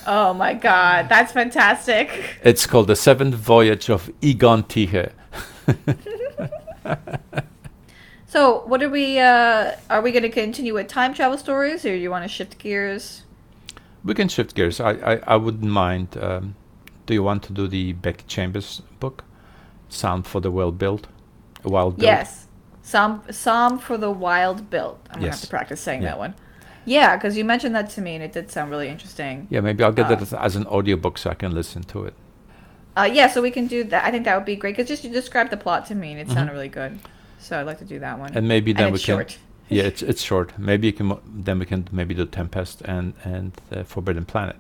[0.06, 2.10] Oh my god, that's fantastic.
[2.44, 5.12] It's called The Seventh Voyage of Ijon Tichy.
[8.32, 9.18] So, what are we?
[9.18, 12.28] Uh, are we going to continue with time travel stories, or do you want to
[12.28, 13.24] shift gears?
[14.04, 14.80] We can shift gears.
[14.80, 16.16] I, I, I wouldn't mind.
[16.22, 16.54] Um,
[17.08, 19.24] do you want to do the Becky Chambers book,
[19.90, 21.08] Sound for the Well Built,
[21.64, 22.06] Wild Built?
[22.06, 22.46] Yes,
[22.84, 25.00] Psalm Psalm for the Wild Built.
[25.10, 26.10] I'm gonna have to practice saying Yeah.
[26.10, 26.36] that one.
[26.90, 29.48] Yeah, because you mentioned that to me, and it did sound really interesting.
[29.52, 32.06] Yeah, maybe I'll get Uh, that as, as an audiobook so I can listen to
[32.06, 32.14] it.
[32.98, 34.04] Uh, yeah, so we can do that.
[34.08, 36.20] I think that would be great because just you described the plot to me, and
[36.20, 36.34] it Mhm.
[36.34, 36.92] sounded really good.
[37.38, 38.32] So I'd like to do that one.
[38.36, 39.16] And maybe then and we can.
[39.18, 39.38] short.
[39.72, 40.48] Yeah, it's it's short.
[40.58, 41.08] Maybe you can.
[41.46, 44.56] Then we can maybe do Tempest and and uh, Forbidden Planet.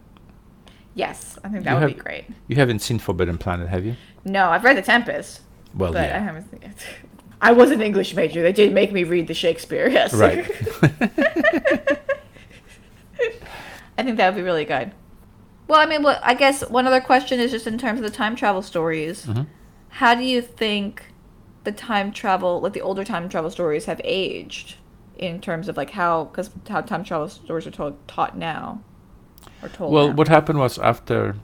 [0.93, 2.25] Yes, I think that You would have- be great.
[2.47, 3.95] You haven't seen Forbidden Planet, have you?
[4.23, 5.41] No, I've read The Tempest,
[5.73, 6.45] Well, but I haven't.
[6.51, 6.77] Seen it.
[7.49, 8.41] I was an English major.
[8.43, 9.88] They did make me read the Shakespeare.
[9.99, 10.13] Yes.
[10.13, 10.45] Right.
[13.99, 14.93] I think that would be really good.
[15.67, 18.09] Well, I mean, what I guess one other question is just in terms of the
[18.17, 19.25] time travel stories.
[19.25, 19.45] Mhm.
[19.89, 21.03] How do you think
[21.65, 24.77] the time travel, like the older time travel stories, have aged
[25.17, 28.79] in terms of like how, because how time travel stories are told taught now,
[29.61, 29.91] or told.
[29.93, 30.13] Well, now?
[30.15, 31.35] what happened was after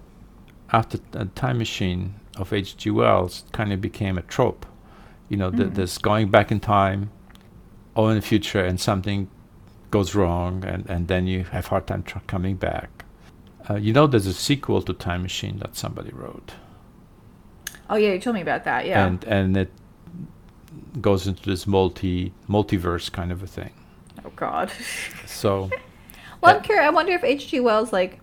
[0.71, 2.89] after the Time Machine of H.G.
[2.89, 4.65] Wells kind of became a trope.
[5.27, 5.75] You know, th- Mhm.
[5.75, 7.11] this going back in time,
[7.95, 9.27] or in the future, and something
[9.91, 13.05] goes wrong, and, and then you have hard time tr- coming back.
[13.69, 16.53] Uh, you know, there's a sequel to Time Machine that somebody wrote,
[17.89, 18.85] Oh yeah, you told me about that.
[18.85, 19.05] Yeah.
[19.05, 19.71] and and it
[21.01, 23.71] goes into this multi multiverse kind of a thing.
[24.25, 24.71] oh God.
[25.25, 25.69] So
[26.41, 26.85] Well, I'm curious.
[26.85, 27.59] I wonder if H.G.
[27.61, 28.19] Wells, like,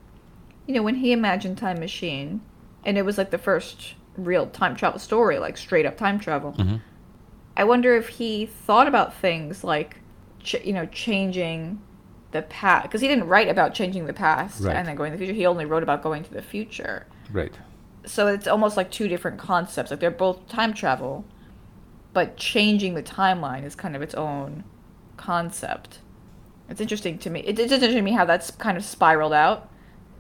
[0.67, 2.41] you know, when he imagined Time Machine,
[2.85, 6.53] and it was like the first real time travel story, like straight up time travel.
[6.53, 6.81] mhm.
[7.57, 9.97] I wonder if he thought about things like,
[10.43, 11.81] ch- you know, changing
[12.33, 14.75] the past, because he didn't write about changing the past Right.
[14.77, 15.37] and then going to the future.
[15.37, 17.07] He only wrote about going to the future.
[17.33, 17.53] right.
[18.05, 19.91] So it's almost like two different concepts.
[19.93, 21.25] Like they're both time travel,
[22.13, 24.65] but changing the timeline is kind of its own
[25.17, 26.01] concept.
[26.69, 27.41] It's interesting to me.
[27.41, 29.69] It- It's interesting to me how that's kind of spiraled out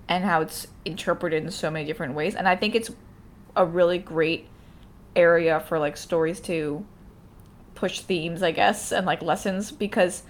[0.09, 2.35] and how it's interpreted in so many different ways.
[2.37, 2.91] And I think it's
[3.57, 4.47] a really great
[5.16, 6.85] area for like stories to
[7.75, 10.23] push themes, I guess, and like lessons because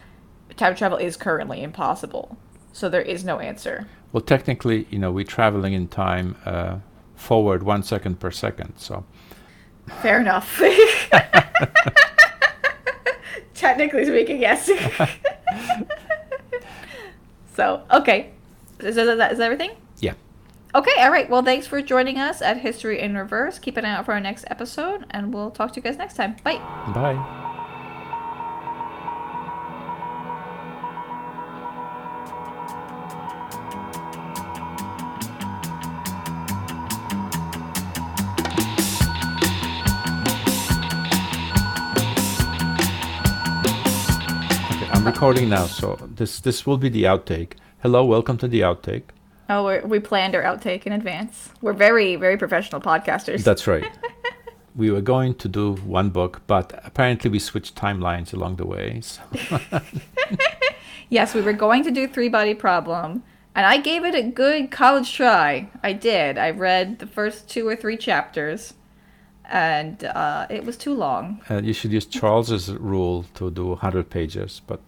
[0.57, 2.36] time travel is currently impossible.
[2.72, 3.86] So there is no answer.
[4.12, 6.78] Well, technically, you know, we're traveling in time uh,
[7.14, 8.74] forward one second per second.
[8.78, 9.05] So
[10.01, 10.61] Fair enough.
[13.55, 14.66] Technically speaking, yes.
[17.55, 18.30] so, okay.
[18.80, 19.70] Is that, is that is that everything?
[20.01, 20.14] yeah,
[20.74, 21.28] Okay, all right.
[21.28, 23.58] Well, thanks for joining us at History in Reverse.
[23.58, 26.14] Keep an eye out for our next episode, and we'll talk to you guys next
[26.14, 26.36] time.
[26.42, 26.56] Bye.
[26.94, 27.38] bye.
[45.04, 47.52] Recording now, so this this will be the outtake.
[47.82, 49.02] Hello, welcome to the outtake.
[49.53, 51.50] Oh, we're, we planned our outtake in advance.
[51.61, 53.44] We're very, very professional podcasters.
[53.44, 53.84] That's right.
[54.74, 59.03] we were going to do one book, but apparently we switched timelines along the way.
[59.03, 59.20] So
[61.11, 63.22] Yes, we were going to do Three Body Problem,
[63.55, 65.68] and I gave it a good college try.
[65.82, 66.38] I did.
[66.38, 68.72] I read the first two or three chapters,
[69.44, 71.42] and uh, it was too long.
[71.50, 74.80] uh, you should use Charles's rule to do 100 pages, but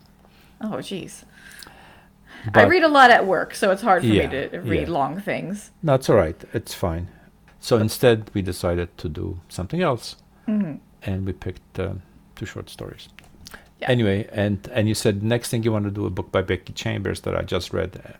[0.62, 1.24] Oh, jeez.
[2.52, 4.94] I read a lot at work, so it's hard for Yeah, me to read yeah.
[4.94, 5.70] long things.
[5.82, 6.36] That's all right.
[6.52, 7.08] It's fine.
[7.60, 10.16] So instead, we decided to do something else,
[10.46, 10.74] hmm
[11.06, 12.02] and we picked um,
[12.36, 13.08] two short stories.
[13.80, 13.90] Yeah.
[13.90, 16.72] Anyway, and and you said next thing you want to do a book by Becky
[16.72, 18.12] Chambers that I just read, uh,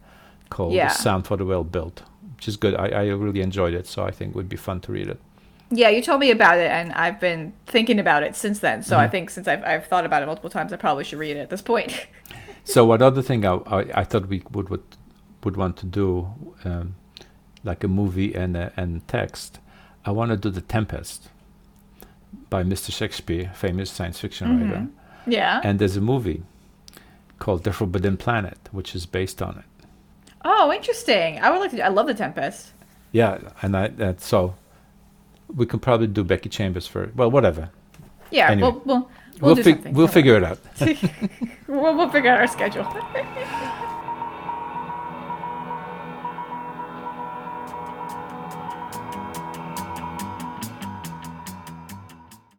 [0.50, 0.88] called Yeah.
[0.88, 2.02] Sound for the Well Built,"
[2.36, 2.74] which is good.
[2.74, 5.18] I, I really enjoyed it, so I think it would be fun to read it.
[5.70, 8.82] Yeah, you told me about it, and I've been thinking about it since then.
[8.82, 9.10] So I Mhm.
[9.10, 11.50] think since I've, I've thought about it multiple times, I probably should read it at
[11.50, 12.06] this point.
[12.64, 14.82] So what other thing I, I, I thought we would would
[15.44, 16.28] would want to do,
[16.64, 16.94] um,
[17.62, 19.58] like a movie and a, and text.
[20.06, 21.28] I want to do The Tempest
[22.50, 22.92] by Mr.
[22.92, 24.80] Shakespeare, famous science fiction writer.
[24.80, 24.90] Mhm.
[25.26, 25.60] yeah.
[25.64, 26.42] And there's a movie
[27.38, 29.86] called The Forbidden Planet, which is based on it.
[30.46, 31.38] oh, interesting.
[31.40, 31.80] I would like to.
[31.84, 32.72] I love the Tempest.
[33.12, 34.54] Yeah, and I that so
[35.54, 37.70] we can probably do Becky Chambers for well, whatever.
[38.30, 38.70] Yeah, Anyway.
[38.72, 39.10] we'll we'll
[39.40, 39.92] we'll, We'll something.
[39.94, 40.58] we'll figure it out.
[41.68, 42.84] we'll, we'll figure out our schedule.